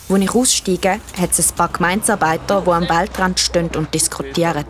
Als 0.10 0.22
ich 0.22 0.34
aussteige, 0.34 1.02
hat 1.20 1.38
es 1.38 1.52
ein 1.52 1.56
paar 1.56 1.68
Gemeinsarbeiter, 1.68 2.62
die 2.62 2.72
am 2.72 2.88
Waldrand 2.88 3.40
stehen 3.40 3.70
und 3.76 3.94
diskutieren. 3.94 4.66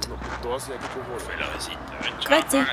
Grüezi. 2.26 2.66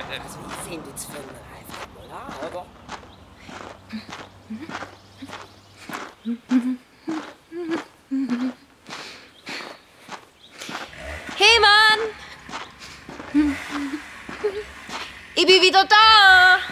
Hey 11.37 11.59
Mann! 11.61 11.99
Ich 15.35 15.45
bin 15.45 15.61
wieder 15.61 15.85
da! 15.85 16.64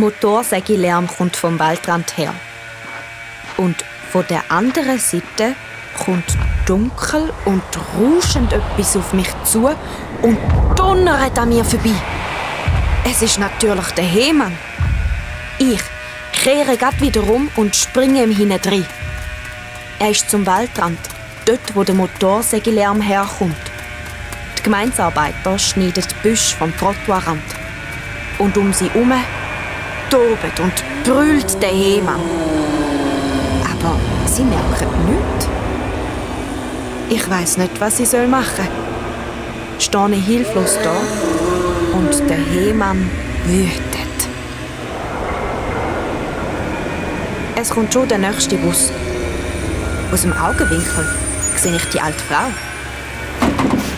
Motorsägelärm 0.00 1.06
kommt 1.06 1.36
vom 1.36 1.58
Waldrand 1.58 2.16
her. 2.16 2.34
Und 3.56 3.84
von 4.10 4.24
der 4.28 4.42
anderen 4.50 4.98
Seite 4.98 5.54
kommt 6.04 6.36
dunkel 6.66 7.32
und 7.44 7.62
rauschend 7.96 8.52
etwas 8.52 8.96
auf 8.96 9.12
mich 9.12 9.28
zu 9.44 9.70
und 10.22 10.38
donnert 10.76 11.38
an 11.38 11.48
mir 11.50 11.64
vorbei. 11.64 11.94
Es 13.04 13.22
ist 13.22 13.38
natürlich 13.38 13.90
der 13.92 14.04
Hemann. 14.04 14.56
Ich 15.58 15.80
kehre 16.32 16.76
grad 16.76 17.00
wieder 17.00 17.22
um 17.28 17.50
und 17.56 17.76
springe 17.76 18.24
ihm 18.24 18.34
hinein. 18.34 18.86
Er 19.98 20.10
ist 20.10 20.30
zum 20.30 20.46
Waldrand, 20.46 20.98
dort 21.44 21.74
wo 21.74 21.84
der 21.84 21.94
Motorsägelärm 21.94 23.00
herkommt. 23.00 23.56
Die 24.58 24.62
Gemeinsarbeiter 24.62 25.58
schneiden 25.58 26.04
die 26.10 26.28
Büsche 26.28 26.56
vom 26.56 26.76
Trottoirrand. 26.76 27.42
Und 28.38 28.56
um 28.56 28.72
sie 28.72 28.88
herum 28.90 29.12
tobet 30.10 30.58
und 30.60 30.84
brüllt 31.04 31.62
Hemann. 31.70 32.20
Aber 33.64 33.96
sie 34.26 34.42
merken 34.42 34.88
nichts. 35.06 35.48
Ich 37.08 37.30
weiß 37.30 37.58
nicht, 37.58 37.80
was 37.80 38.00
ich 38.00 38.12
machen 38.28 38.44
soll. 38.56 39.78
Stehe 39.78 40.20
hilflos 40.20 40.78
da 40.82 40.96
und 41.96 42.28
der 42.28 42.36
Hemann 42.36 43.10
wütet. 43.46 44.28
Es 47.56 47.70
kommt 47.70 47.92
schon 47.92 48.08
der 48.08 48.18
nächste 48.18 48.56
Bus. 48.56 48.90
Aus 50.12 50.22
dem 50.22 50.32
Augenwinkel 50.32 51.06
sehe 51.56 51.76
ich 51.76 51.84
die 51.90 52.00
alte 52.00 52.18
Frau. 52.28 52.48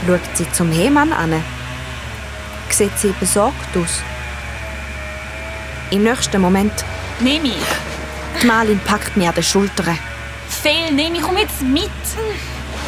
Schaut 0.07 0.20
sie 0.35 0.51
zum 0.53 0.70
Hemann 0.70 1.12
an. 1.12 1.33
Sieht 2.70 2.96
sie 2.98 3.14
besorgt 3.20 3.77
aus. 3.77 4.03
Im 5.92 6.02
nächsten 6.02 6.40
Moment, 6.40 6.72
Nemi, 7.20 7.52
die 8.40 8.46
Malin 8.46 8.81
packt 8.85 9.16
mir 9.16 9.28
an 9.28 9.35
den 9.35 9.44
Schultern 9.44 9.98
fehl, 10.62 10.92
Nemi, 10.92 11.18
komm 11.20 11.37
jetzt 11.38 11.62
mit. 11.62 11.90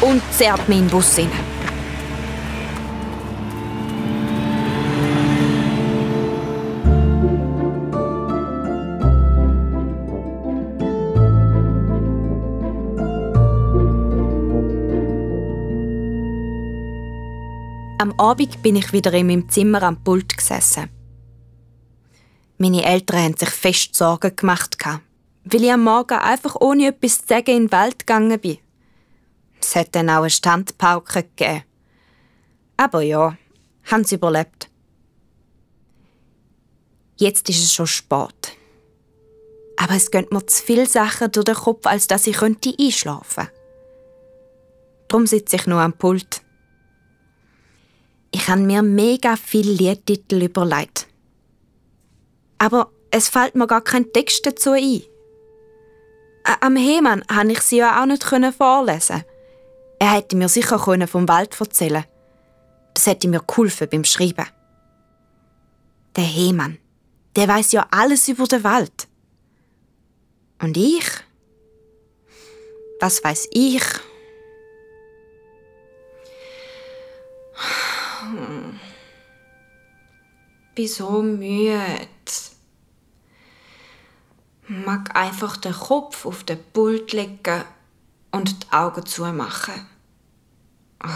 und 0.01 0.21
zerrt 0.31 0.67
mich 0.69 0.77
in 0.77 0.85
den 0.85 0.91
Bus 0.91 1.15
hinein. 1.15 1.31
Am 17.97 18.13
Abend 18.19 18.61
bin 18.61 18.75
ich 18.75 18.93
wieder 18.93 19.11
in 19.13 19.27
meinem 19.27 19.49
Zimmer 19.49 19.81
am 19.83 19.97
Pult 19.97 20.37
gesessen. 20.37 20.94
Meine 22.57 22.85
Eltern 22.85 23.19
haben 23.19 23.37
sich 23.37 23.49
fest 23.49 23.95
Sorgen 23.95 24.35
gemacht, 24.35 24.77
weil 25.43 25.63
ich 25.63 25.71
am 25.71 25.83
Morgen 25.83 26.17
einfach 26.17 26.55
ohne 26.55 26.87
etwas 26.87 27.19
zu 27.19 27.27
sagen 27.27 27.51
in 27.51 27.63
den 27.65 27.71
Wald 27.71 27.99
gegangen 27.99 28.39
bin. 28.39 28.59
Es 29.61 29.75
hat 29.75 29.93
dann 29.93 30.09
auch 30.09 30.21
eine 30.21 30.29
Standpauke 30.29 31.23
gegeben. 31.23 31.63
Aber 32.77 33.01
ja, 33.01 33.37
haben 33.85 34.03
sie 34.03 34.15
überlebt. 34.15 34.69
Jetzt 37.17 37.49
ist 37.49 37.63
es 37.63 37.73
schon 37.73 37.87
spät. 37.87 38.57
Aber 39.77 39.95
es 39.95 40.11
gehen 40.11 40.27
mir 40.31 40.45
zu 40.47 40.63
viele 40.63 40.85
Sachen 40.85 41.31
durch 41.31 41.45
den 41.45 41.55
Kopf, 41.55 41.85
als 41.85 42.07
dass 42.07 42.27
ich 42.27 42.37
könnte 42.37 42.73
einschlafen 42.79 43.45
könnte. 43.45 43.51
Darum 45.07 45.27
sitze 45.27 45.57
ich 45.57 45.67
nur 45.67 45.79
am 45.79 45.93
Pult. 45.93 46.41
Ich 48.31 48.47
habe 48.47 48.61
mir 48.61 48.81
mega 48.81 49.35
viele 49.35 49.71
Liedtitel 49.71 50.43
überlegt. 50.43 51.07
Aber 52.57 52.91
es 53.11 53.29
fällt 53.29 53.55
mir 53.55 53.67
gar 53.67 53.81
kein 53.81 54.11
Text 54.11 54.45
dazu 54.45 54.71
ein. 54.71 55.03
Am 56.61 56.75
Hemann 56.75 57.23
konnte 57.27 57.53
ich 57.53 57.61
sie 57.61 57.77
ja 57.77 58.01
auch 58.01 58.05
nicht 58.05 58.23
vorlesen. 58.55 59.23
Er 59.99 60.13
hätte 60.13 60.35
mir 60.35 60.49
sicher 60.49 60.77
können 60.77 61.07
vom 61.07 61.27
Wald 61.27 61.59
erzählen 61.59 62.05
Das 62.93 63.07
hätte 63.07 63.27
mir 63.27 63.41
geholfen 63.41 63.87
beim 63.89 64.03
Schreiben. 64.03 64.45
Der 66.15 66.23
Hemann, 66.23 66.77
der 67.35 67.47
weiß 67.47 67.71
ja 67.71 67.87
alles 67.91 68.27
über 68.27 68.45
den 68.45 68.63
Wald. 68.63 69.07
Und 70.61 70.77
ich? 70.77 71.05
Was 72.99 73.23
weiß 73.23 73.49
ich? 73.51 73.83
Bin 80.75 80.87
so 80.87 81.21
müde. 81.21 82.07
Mag 84.67 85.15
einfach 85.15 85.57
den 85.57 85.73
Kopf 85.73 86.25
auf 86.25 86.43
den 86.43 86.59
Pult 86.73 87.13
legen 87.13 87.63
und 88.31 88.63
die 88.63 88.71
Augen 88.71 89.05
zumachen. 89.05 89.87
Oh. 91.03 91.07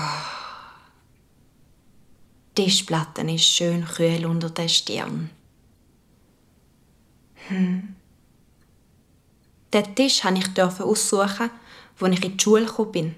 Die 2.57 2.65
Tischplatte 2.65 3.21
ist 3.21 3.45
schön 3.45 3.85
kühl 3.85 4.25
unter 4.25 4.49
der 4.49 4.67
Stirn. 4.67 5.29
Hm. 7.47 7.95
Den 9.73 9.95
Tisch 9.95 10.21
durfte 10.21 10.83
ich 10.83 10.89
aussuchen, 10.89 11.49
wo 11.97 12.05
ich 12.05 12.23
in 12.23 12.37
die 12.37 12.43
Schule 12.43 12.65
gekommen 12.65 12.91
bin, 12.91 13.15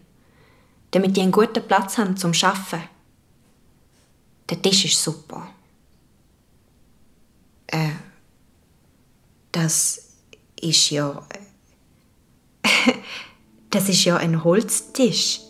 damit 0.92 1.18
ich 1.18 1.24
einen 1.24 1.32
guten 1.32 1.66
Platz 1.68 1.98
haben 1.98 2.16
zum 2.16 2.32
Arbeiten. 2.42 2.88
Der 4.50 4.62
Tisch 4.62 4.86
ist 4.86 5.04
super. 5.04 5.50
Äh, 7.68 7.92
das 9.52 10.11
ist 10.62 10.90
ja. 10.90 11.22
das 13.70 13.90
ist 13.90 14.04
ja 14.06 14.18
ein 14.18 14.44
Holztisch. 14.44 15.42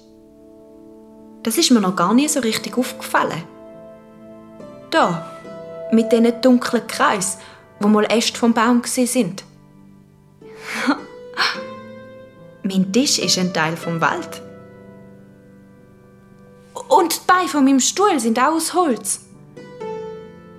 Das 1.44 1.58
ist 1.58 1.72
mir 1.72 1.82
noch 1.82 1.96
gar 1.96 2.14
nie 2.14 2.28
so 2.28 2.40
richtig 2.40 2.78
aufgefallen. 2.78 3.44
Da, 4.92 5.32
mit 5.92 6.12
diesen 6.12 6.42
dunklen 6.42 6.86
Kreis, 6.88 7.38
wo 7.80 7.88
mal 7.88 8.06
Äste 8.06 8.38
vom 8.38 8.54
Baum 8.54 8.84
sind. 8.84 9.44
mein 12.64 12.92
Tisch 12.94 13.20
ist 13.20 13.38
ein 13.38 13.54
Teil 13.54 13.76
vom 13.76 14.00
Wald. 14.02 14.42
Und 16.90 17.16
die 17.16 17.26
Beine 17.26 17.48
von 17.48 17.64
meinem 17.64 17.80
Stuhl 17.80 18.20
sind 18.20 18.38
auch 18.38 18.54
aus 18.54 18.74
Holz. 18.74 19.22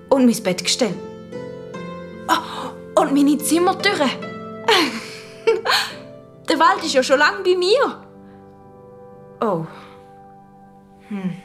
Und 0.09 0.25
mein 0.25 0.43
Bettgestell. 0.43 0.95
Oh, 2.27 3.01
und 3.01 3.13
meine 3.13 3.37
Zimmertüre. 3.37 4.32
Der 6.49 6.59
Wald 6.59 6.83
ist 6.83 6.93
ja 6.93 7.03
schon 7.03 7.19
lange 7.19 7.43
bei 7.43 7.55
mir. 7.55 8.03
Oh. 9.41 9.65
Hm. 11.09 11.35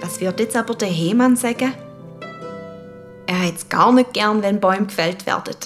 Was 0.00 0.20
wird 0.20 0.40
jetzt 0.40 0.56
aber 0.56 0.74
der 0.74 0.88
Hemann 0.88 1.36
sagen? 1.36 1.74
Er 3.26 3.46
hat 3.46 3.56
es 3.56 3.68
gar 3.68 3.92
nicht 3.92 4.12
gern, 4.12 4.42
wenn 4.42 4.60
Bäume 4.60 4.86
gefällt 4.86 5.26
werden. 5.26 5.56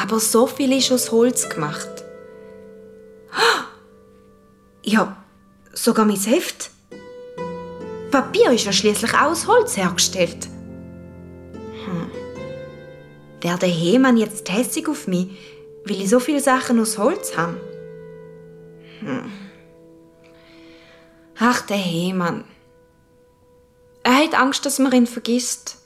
Aber 0.00 0.20
so 0.20 0.46
viel 0.46 0.72
ist 0.72 0.92
aus 0.92 1.10
Holz 1.12 1.48
gemacht. 1.48 1.88
Ja, 4.84 5.16
sogar 5.74 6.06
mein 6.06 6.16
Heft. 6.16 6.70
Papier 8.10 8.52
ist 8.52 8.64
ja 8.64 8.72
schließlich 8.72 9.12
aus 9.12 9.46
Holz 9.46 9.76
hergestellt. 9.76 10.48
Wäre 13.40 13.58
der 13.58 13.68
Hemann 13.68 14.16
jetzt 14.16 14.50
hässig 14.50 14.88
auf 14.88 15.06
mich, 15.06 15.28
weil 15.84 16.00
ich 16.00 16.10
so 16.10 16.18
viele 16.18 16.40
Sachen 16.40 16.80
aus 16.80 16.98
Holz 16.98 17.36
habe? 17.36 17.60
Hm. 19.00 19.30
Ach, 21.38 21.60
der 21.62 21.76
Hemann. 21.76 22.44
Er 24.02 24.24
hat 24.24 24.34
Angst, 24.34 24.66
dass 24.66 24.80
man 24.80 24.92
ihn 24.92 25.06
vergisst. 25.06 25.76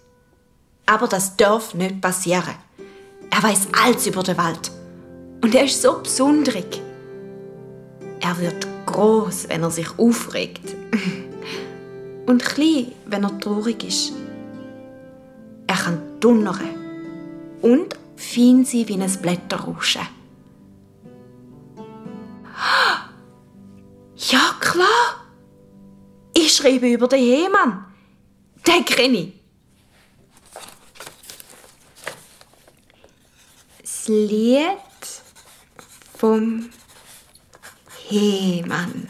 Aber 0.87 1.07
das 1.09 1.37
darf 1.37 1.75
nicht 1.75 2.01
passieren. 2.01 2.55
Er 3.31 3.43
weiß 3.43 3.69
alles 3.83 4.07
über 4.07 4.23
den 4.23 4.39
Wald. 4.39 4.71
Und 5.43 5.55
er 5.55 5.65
ist 5.65 5.83
so 5.83 5.99
besonderig. 5.99 6.81
Er 8.21 8.39
wird 8.39 8.67
groß, 8.87 9.49
wenn 9.49 9.63
er 9.63 9.71
sich 9.71 9.99
aufregt. 9.99 10.75
Und 12.27 12.45
klein, 12.45 12.93
wenn 13.07 13.25
er 13.25 13.39
traurig 13.39 13.85
ist. 13.85 14.13
Er 15.67 15.77
kann 15.77 16.01
donnern 16.21 16.82
und 17.63 17.97
fein 18.17 18.65
sein 18.65 18.89
wie 18.89 19.01
ein 19.01 19.23
Blätterrauschen. 19.23 20.03
Ja, 24.31 24.55
klar. 24.61 25.27
Ich 26.33 26.55
schreibe 26.55 26.89
über 26.89 27.09
den 27.09 27.19
Hemann. 27.19 27.93
Den 28.65 28.85
kenne 28.85 29.19
ich. 29.19 29.33
Das 33.81 34.07
Lied 34.07 34.79
vom 36.17 36.71
Hemann. 38.09 39.09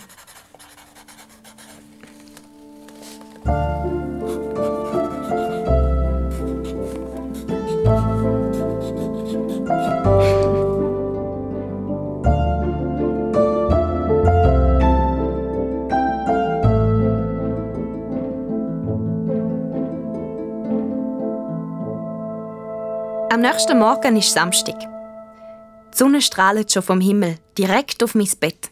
Am 23.44 23.50
nächsten 23.50 23.76
Morgen 23.76 24.16
ist 24.16 24.32
Samstag. 24.32 24.78
Die 24.78 25.98
Sonne 25.98 26.22
strahlt 26.22 26.70
schon 26.70 26.80
vom 26.80 27.00
Himmel, 27.00 27.40
direkt 27.58 28.00
auf 28.04 28.14
mein 28.14 28.30
Bett. 28.38 28.70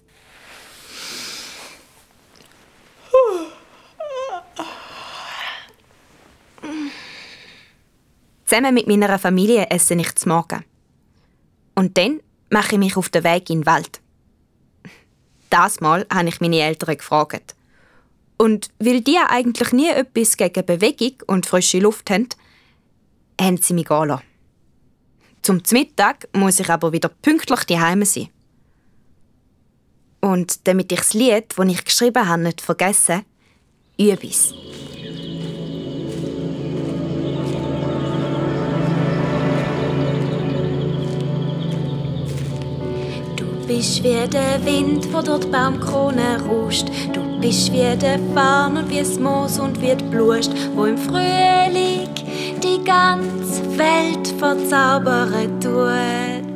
Zusammen 8.45 8.75
mit 8.75 8.87
meiner 8.87 9.19
Familie 9.19 9.67
esse 9.71 9.95
ich 9.95 10.15
zum 10.15 10.31
Morgen. 10.31 10.65
Und 11.75 11.99
dann 11.99 12.21
mache 12.51 12.77
ich 12.77 12.79
mich 12.79 12.97
auf 12.97 13.09
den 13.09 13.25
Weg 13.25 13.51
in 13.51 13.63
den 13.63 13.67
Wald. 13.67 14.01
Das 15.51 15.81
Mal 15.81 16.07
habe 16.15 16.29
ich 16.29 16.41
meine 16.41 16.61
Eltern 16.61 16.97
gefragt. 16.97 17.57
Und 18.37 18.71
weil 18.79 19.01
die 19.01 19.19
eigentlich 19.19 19.73
nie 19.73 19.91
etwas 19.91 20.37
gegen 20.37 20.65
Bewegung 20.65 21.15
und 21.27 21.47
frische 21.47 21.81
Luft 21.81 22.09
haben, 22.09 22.29
haben 23.41 23.57
sie 23.57 23.75
mich 23.75 23.87
gehen 23.87 24.07
lassen. 24.07 24.30
Zum 25.43 25.63
Mittag 25.71 26.29
muss 26.35 26.61
ich 26.61 26.69
aber 26.69 26.93
wieder 26.93 27.09
pünktlich 27.09 27.65
daheim 27.65 28.05
sein. 28.05 28.29
Und 30.21 30.67
damit 30.69 30.93
ich 30.93 30.99
das 30.99 31.15
Lied, 31.15 31.55
das 31.57 31.67
ich 31.67 31.85
geschrieben 31.85 32.29
habe, 32.29 32.43
nicht 32.43 32.61
vergesse, 32.61 33.25
übe 33.99 34.27
ich 34.27 34.33
es. 34.33 34.55
Bist 43.71 44.03
wie 44.03 44.27
der 44.27 44.65
Wind, 44.65 45.07
wo 45.13 45.23
dort 45.23 45.49
Baumkrone 45.53 46.43
rauscht. 46.45 46.89
Du 47.13 47.23
bist 47.41 47.73
wie 47.73 47.97
der 47.97 48.19
Farn 48.35 48.77
und 48.77 48.91
wie 48.91 48.99
das 48.99 49.17
Moos 49.17 49.61
und 49.61 49.81
wie 49.81 49.95
die 49.95 50.05
Blust, 50.07 50.51
wo 50.75 50.87
im 50.87 50.99
Frühling 50.99 52.09
die 52.61 52.83
ganze 52.85 53.63
Welt 53.79 54.27
verzaubern 54.41 55.61
tut. 55.61 56.51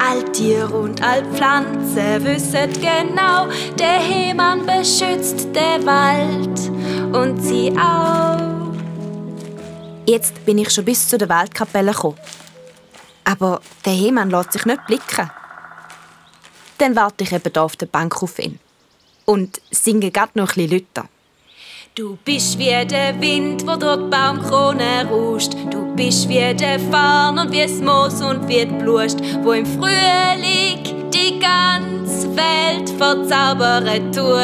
All 0.00 0.24
Tiere 0.32 0.76
und 0.76 1.00
all 1.04 1.24
Pflanzen 1.34 2.24
wissen 2.24 2.72
genau, 2.72 3.46
der 3.78 4.00
Hemann 4.00 4.66
beschützt 4.66 5.50
den 5.54 5.86
Wald 5.86 6.58
und 7.14 7.40
sie 7.40 7.72
auch. 7.78 8.74
Jetzt 10.04 10.44
bin 10.44 10.58
ich 10.58 10.70
schon 10.70 10.84
bis 10.84 11.06
zu 11.06 11.16
der 11.16 11.28
Waldkapelle 11.28 11.92
gekommen. 11.92 12.18
Aber 13.22 13.60
der 13.84 13.92
Hemann 13.92 14.30
lässt 14.30 14.54
sich 14.54 14.66
nicht 14.66 14.84
blicken. 14.88 15.30
Dann 16.80 16.96
warte 16.96 17.24
ich 17.24 17.32
eben 17.32 17.52
hier 17.52 17.62
auf 17.62 17.76
der 17.76 17.86
Bank 17.86 18.22
auf 18.22 18.38
ihn. 18.38 18.58
Und 19.26 19.60
singe 19.70 20.10
grad 20.10 20.34
noch 20.34 20.56
ein 20.56 20.66
bisschen 20.66 20.86
lauter. 20.94 21.08
Du 21.94 22.16
bist 22.24 22.58
wie 22.58 22.86
der 22.86 23.20
Wind, 23.20 23.66
wo 23.66 23.76
dort 23.76 24.10
Baumkrone 24.10 25.06
rauscht. 25.10 25.52
Du 25.70 25.94
bist 25.94 26.26
wie 26.26 26.54
der 26.54 26.80
Farn 26.90 27.38
und 27.38 27.52
wie 27.52 27.60
das 27.60 27.80
Moos 27.80 28.22
und 28.22 28.48
wie 28.48 28.64
die 28.64 28.82
Blust, 28.82 29.20
wo 29.42 29.52
im 29.52 29.66
Frühling 29.66 31.10
die 31.10 31.38
ganze 31.38 32.34
Welt 32.34 32.88
verzaubern 32.96 34.10
tut. 34.10 34.40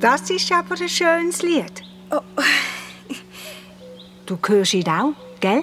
Das 0.00 0.28
ist 0.28 0.50
aber 0.50 0.74
ein 0.74 0.88
schönes 0.88 1.40
Lied. 1.42 1.82
Oh. 2.10 2.18
Du 4.26 4.36
hörst 4.44 4.74
ihn 4.74 4.88
auch, 4.88 5.12
gell? 5.38 5.62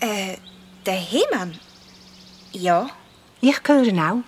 Äh, 0.00 0.36
der 0.84 0.92
Hemann? 0.92 1.58
Ja. 2.52 2.90
Ich 3.40 3.60
höre 3.66 3.84
ihn 3.84 4.00
auch. 4.00 4.18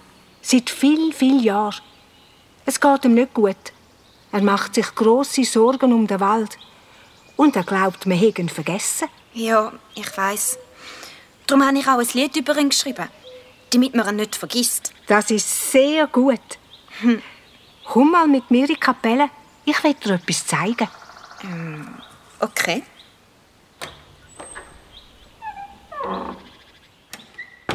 Seit 0.42 0.70
vielen, 0.70 1.12
vielen 1.12 1.40
Jahren. 1.40 1.80
Es 2.66 2.80
geht 2.80 3.04
ihm 3.04 3.14
nicht 3.14 3.34
gut. 3.34 3.56
Er 4.32 4.42
macht 4.42 4.74
sich 4.74 4.94
große 4.94 5.44
Sorgen 5.44 5.92
um 5.92 6.06
den 6.06 6.20
Wald. 6.20 6.56
Und 7.36 7.56
er 7.56 7.64
glaubt, 7.64 8.06
wir 8.06 8.16
hätten 8.16 8.42
ihn 8.42 8.48
vergessen. 8.48 9.08
Ja, 9.34 9.72
ich 9.94 10.16
weiß. 10.16 10.58
Darum 11.46 11.66
habe 11.66 11.78
ich 11.78 11.88
auch 11.88 11.98
ein 11.98 12.08
Lied 12.12 12.36
über 12.36 12.56
ihn 12.56 12.68
geschrieben. 12.68 13.08
damit 13.70 13.94
man 13.94 14.08
ihn 14.08 14.16
nicht 14.16 14.36
vergisst. 14.36 14.92
Das 15.06 15.30
ist 15.30 15.72
sehr 15.72 16.06
gut. 16.06 16.40
Hm. 17.00 17.22
Komm 17.84 18.10
mal 18.12 18.26
mit 18.26 18.50
mir 18.50 18.62
in 18.62 18.74
die 18.74 18.76
Kapelle. 18.76 19.30
Ich 19.64 19.82
will 19.82 19.94
dir 19.94 20.14
etwas 20.14 20.46
zeigen. 20.46 20.88
Okay. 22.40 22.82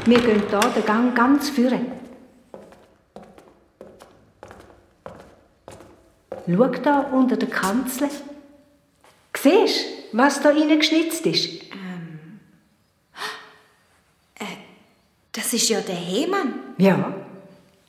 Wir 0.06 0.20
gehen 0.20 0.44
hier 0.48 0.60
den 0.60 0.86
Gang 0.86 1.16
ganz 1.16 1.50
führen. 1.50 1.88
Schau 6.48 6.68
da 6.68 7.00
unter 7.12 7.38
der 7.38 7.50
Kanzel. 7.50 8.10
Siehst 9.36 9.86
du, 10.12 10.18
was 10.18 10.42
da 10.42 10.52
innen 10.52 10.80
geschnitzt 10.80 11.26
ist? 11.26 11.64
Das 15.32 15.54
ist 15.54 15.70
ja 15.70 15.82
der 15.82 15.96
Hemann. 15.96 16.54
Ja. 16.78 17.14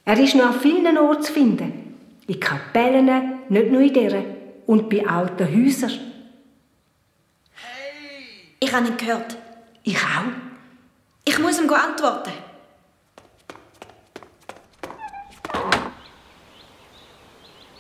Er 0.05 0.19
ist 0.19 0.35
noch 0.35 0.47
an 0.47 0.61
vielen 0.61 0.99
Orten 0.99 1.23
zu 1.23 1.33
finden. 1.33 1.95
In 2.27 2.41
Kapellen, 2.41 3.09
nicht 3.49 3.71
nur 3.71 3.81
in 3.81 3.93
dieser. 3.93 4.25
Und 4.67 4.89
bei 4.89 5.07
alten 5.07 5.47
Häusern. 5.47 5.93
Ich 8.59 8.73
habe 8.73 8.87
ihn 8.87 8.97
gehört. 8.97 9.37
Ich 9.85 9.97
auch. 9.97 10.45
Ich 11.29 11.41
muss 11.41 11.59
ihm 11.59 11.68
antworten. 11.68 12.31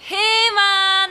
Hey 0.00 0.50
Mann! 0.56 1.10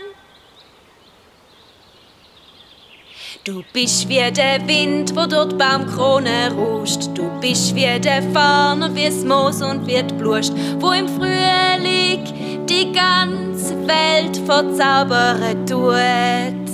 Du 3.46 3.64
bist 3.72 4.10
wie 4.10 4.30
der 4.32 4.68
Wind, 4.68 5.16
wo 5.16 5.26
dort 5.26 5.58
Baumkrone 5.58 6.52
rutscht. 6.52 7.08
Du 7.14 7.30
bist 7.40 7.74
wie 7.74 8.00
der 8.02 8.22
Farn 8.34 8.94
wie 8.94 9.06
das 9.06 9.24
Moos 9.24 9.62
und 9.62 9.88
wie 9.88 10.04
die 10.04 10.14
Blucht, 10.16 10.52
wo 10.80 10.92
im 10.92 11.08
Frühling 11.08 12.66
die 12.66 12.92
ganze 12.92 13.76
Welt 13.88 14.36
verzaubern 14.46 15.66
tut. 15.66 16.65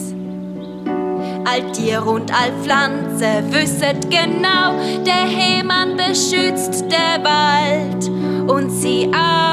All 1.45 1.71
Tier 1.71 2.05
und 2.05 2.31
all 2.31 2.51
Pflanzen 2.63 3.51
wissen 3.51 3.99
genau, 4.09 4.73
der 5.05 5.25
Hemann 5.27 5.97
beschützt 5.97 6.85
der 6.91 7.23
Wald 7.23 8.09
und 8.49 8.69
sie 8.69 9.09
auch. 9.13 9.51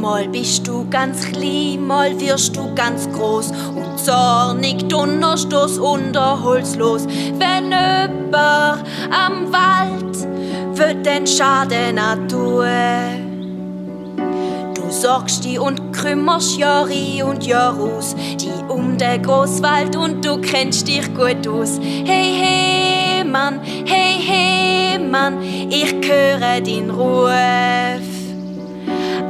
Mal 0.00 0.28
bist 0.28 0.66
du 0.68 0.86
ganz 0.90 1.24
klein, 1.32 1.86
mal 1.86 2.20
wirst 2.20 2.54
du 2.56 2.74
ganz 2.74 3.10
groß 3.10 3.52
und 3.74 3.98
zornig 3.98 4.86
donnerst 4.88 5.52
du's 5.52 5.78
unterholzlos. 5.78 7.06
Wenn 7.06 7.72
jemand 7.72 8.84
am 9.10 9.52
Wald 9.52 10.16
wird 10.76 11.06
den 11.06 11.26
Schaden 11.26 12.28
tun. 12.28 13.23
Du 14.84 14.90
sorgst 14.90 15.44
die 15.44 15.58
und 15.58 15.92
kümmerst 15.92 16.58
Jahr 16.58 16.86
ein 16.86 17.22
und 17.22 17.46
Jahr 17.46 17.74
aus, 17.80 18.14
die 18.14 18.52
um 18.68 18.98
den 18.98 19.22
Großwald 19.22 19.96
und 19.96 20.22
du 20.22 20.38
kennst 20.42 20.86
dich 20.86 21.06
gut 21.14 21.48
aus. 21.48 21.80
Hey, 21.80 22.34
hey, 22.38 23.24
Mann, 23.24 23.60
hey, 23.62 24.20
hey, 24.20 24.98
Mann, 24.98 25.42
ich 25.42 25.94
höre 26.06 26.60
den 26.60 26.90
Ruf. 26.90 27.30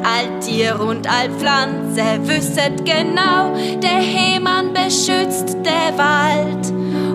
All 0.03 0.41
Tier 0.41 0.79
und 0.81 1.09
all 1.09 1.31
Pflanze 1.31 2.03
wisset 2.25 2.85
genau, 2.85 3.55
der 3.81 4.01
Hemann 4.01 4.73
beschützt 4.75 5.57
der 5.65 5.97
Wald 5.97 6.73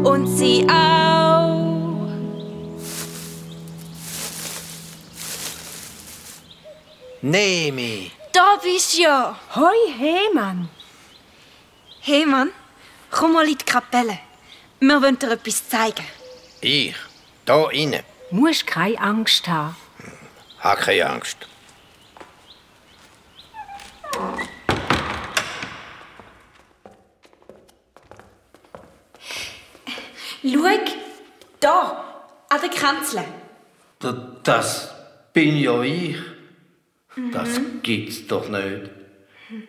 und 0.07 0.27
sie 0.27 0.65
auch. 0.69 1.19
Nemi, 7.21 8.11
Da 8.31 8.57
bist 8.61 8.97
du 8.97 9.01
ja. 9.01 9.35
Hoi, 9.55 9.91
Hemann. 9.97 10.69
Hemann, 12.01 12.51
komm 13.11 13.33
mal 13.33 13.47
in 13.47 13.57
die 13.57 13.65
Kapelle. 13.65 14.19
Wir 14.79 15.01
wollen 15.01 15.19
dir 15.19 15.31
etwas 15.31 15.67
zeigen. 15.67 16.05
ich, 16.61 16.95
da 17.45 17.69
innen, 17.69 18.03
Musst 18.31 18.67
keine 18.67 18.99
Angst 18.99 19.47
haben. 19.47 19.75
hab 20.59 20.79
keine 20.79 21.05
Angst. 21.09 21.37
Schau, 30.43 30.77
da, 31.59 32.05
an 32.49 32.61
der 32.61 32.69
Kanzel. 32.69 33.23
Da- 33.99 34.37
Das 34.43 34.89
bin 35.33 35.57
ja 35.57 35.81
ich. 35.81 36.15
Das 37.31 37.59
gibt's 37.83 38.25
doch 38.27 38.49
nicht. 38.49 38.89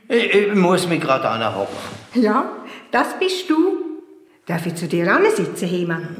Ich, 0.09 0.35
ich 0.35 0.55
muss 0.55 0.87
mich 0.89 1.01
gerade 1.01 1.29
anhocken. 1.29 1.77
Ja, 2.15 2.53
das 2.91 3.19
bist 3.19 3.49
du. 3.49 3.79
Darf 4.47 4.67
ich 4.67 4.75
zu 4.75 4.87
dir 4.89 5.07
sitzen, 5.35 5.69
Hemann? 5.69 6.17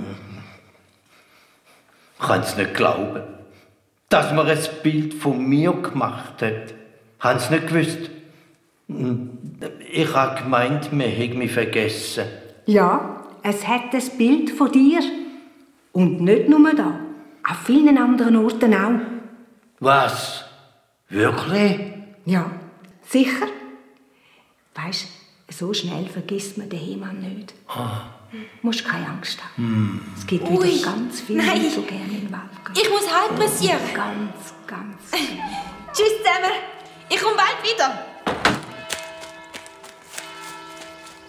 Ich 2.19 2.27
kann 2.27 2.41
es 2.41 2.57
nicht 2.57 2.75
glauben, 2.75 3.23
dass 4.09 4.33
man 4.33 4.47
ein 4.47 4.59
Bild 4.83 5.15
von 5.15 5.43
mir 5.49 5.73
gemacht 5.73 6.41
hat. 6.43 6.75
Haben 7.19 7.39
Sie 7.39 7.55
nicht 7.55 7.69
gewusst? 7.69 8.11
Hm, 8.89 9.31
Ich 9.93 10.15
habe 10.15 10.43
gemeint, 10.43 10.93
man 10.93 11.09
hätte 11.09 11.37
mich 11.37 11.53
vergessen. 11.53 12.25
Ja, 12.67 13.25
es 13.43 13.67
hat 13.67 13.93
ein 13.95 14.19
Bild 14.19 14.51
von 14.51 14.71
dir. 14.71 15.01
Und 15.93 16.21
nicht 16.21 16.49
nur 16.49 16.73
da, 16.75 17.01
an 17.43 17.57
vielen 17.65 17.99
anderen 17.99 18.37
Orten 18.37 18.75
auch. 18.75 19.01
Was? 19.81 20.45
Wirklich? 21.11 21.81
Ja, 22.25 22.51
sicher. 23.07 23.47
Weißt 24.75 25.07
so 25.53 25.75
schnell 25.75 26.09
vergisst 26.09 26.57
man 26.57 26.69
den 26.69 26.79
Hemann 26.79 27.21
nicht. 27.21 27.55
Musst 28.63 28.85
keine 28.85 29.09
Angst 29.09 29.39
haben. 29.43 30.15
Es 30.17 30.27
gibt 30.27 30.49
wieder 30.49 30.61
Ui, 30.61 30.81
ganz 30.81 31.21
viele, 31.21 31.45
nein. 31.45 31.61
die 31.61 31.69
so 31.69 31.83
gerne 31.83 32.05
in 32.05 32.21
den 32.27 32.33
Wald 32.33 32.65
gehen. 32.65 32.85
Ich 32.85 32.89
muss 32.91 33.13
heim 33.13 33.35
pressieren. 33.37 33.81
Ganz, 33.93 34.55
ganz. 34.67 35.11
Tschüss 35.93 36.13
zusammen. 36.19 36.53
Ich 37.09 37.21
komme 37.21 37.37
bald 37.37 37.57
wieder. 37.65 38.07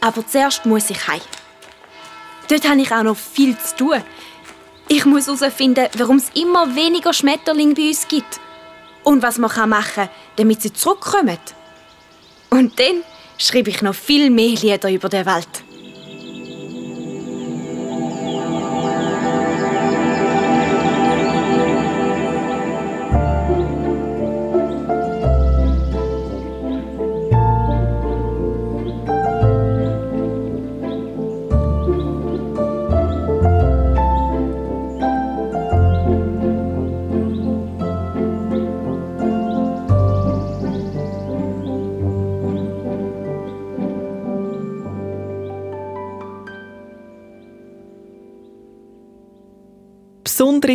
Aber 0.02 0.28
zuerst 0.28 0.66
muss 0.66 0.90
ich 0.90 1.08
heim. 1.08 1.22
Dort 2.48 2.70
habe 2.70 2.82
ich 2.82 2.92
auch 2.92 3.04
noch 3.04 3.18
viel 3.18 3.58
zu 3.58 3.76
tun. 3.76 4.04
Ich 4.88 5.06
muss 5.06 5.26
herausfinden, 5.28 5.88
warum 5.98 6.18
es 6.18 6.30
immer 6.36 6.76
weniger 6.76 7.14
Schmetterlinge 7.14 7.74
bei 7.74 7.88
uns 7.88 8.08
gibt. 8.08 8.40
Und 9.04 9.24
was 9.24 9.38
man 9.38 9.70
machen 9.70 9.94
kann, 9.96 10.10
damit 10.36 10.62
sie 10.62 10.74
zurückkommen. 10.74 11.38
Und 12.50 12.80
dann 12.80 13.04
schreibe 13.38 13.70
ich 13.70 13.82
noch 13.82 13.96
viel 13.96 14.30
mehr 14.30 14.50
Lieder 14.50 14.92
über 14.92 15.10
die 15.10 15.26
Welt. 15.26 15.64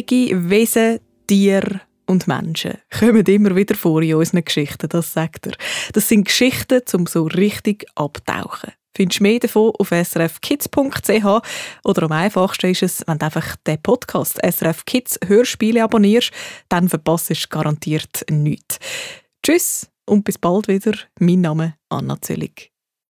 Besondere 0.04 0.50
Wesen, 0.50 1.00
Tiere 1.26 1.80
und 2.06 2.28
Menschen 2.28 2.78
kommen 2.98 3.24
immer 3.26 3.56
wieder 3.56 3.74
vor 3.74 4.02
in 4.02 4.14
unseren 4.14 4.44
Geschichten, 4.44 4.88
das 4.88 5.12
sagt 5.12 5.46
er. 5.46 5.54
Das 5.92 6.08
sind 6.08 6.26
Geschichten, 6.26 6.82
um 6.92 7.06
so 7.06 7.24
richtig 7.24 7.86
abtauchen. 7.94 8.72
Findest 8.96 9.20
du 9.20 9.24
mehr 9.24 9.38
davon 9.38 9.72
auf 9.78 9.88
srfkids.ch 9.90 11.42
oder 11.84 12.02
am 12.02 12.12
einfachsten 12.12 12.70
ist 12.70 12.82
es, 12.82 13.04
wenn 13.06 13.18
du 13.18 13.26
einfach 13.26 13.56
den 13.66 13.82
Podcast 13.82 14.38
SRF 14.42 14.84
Kids 14.86 15.18
Hörspiele 15.26 15.84
abonnierst, 15.84 16.30
dann 16.68 16.88
verpasst 16.88 17.30
du 17.30 17.34
garantiert 17.50 18.24
nichts. 18.30 18.78
Tschüss 19.42 19.90
und 20.06 20.24
bis 20.24 20.38
bald 20.38 20.68
wieder. 20.68 20.92
Mein 21.18 21.42
Name 21.42 21.74
Anna 21.90 22.20
Zöllig. 22.20 22.75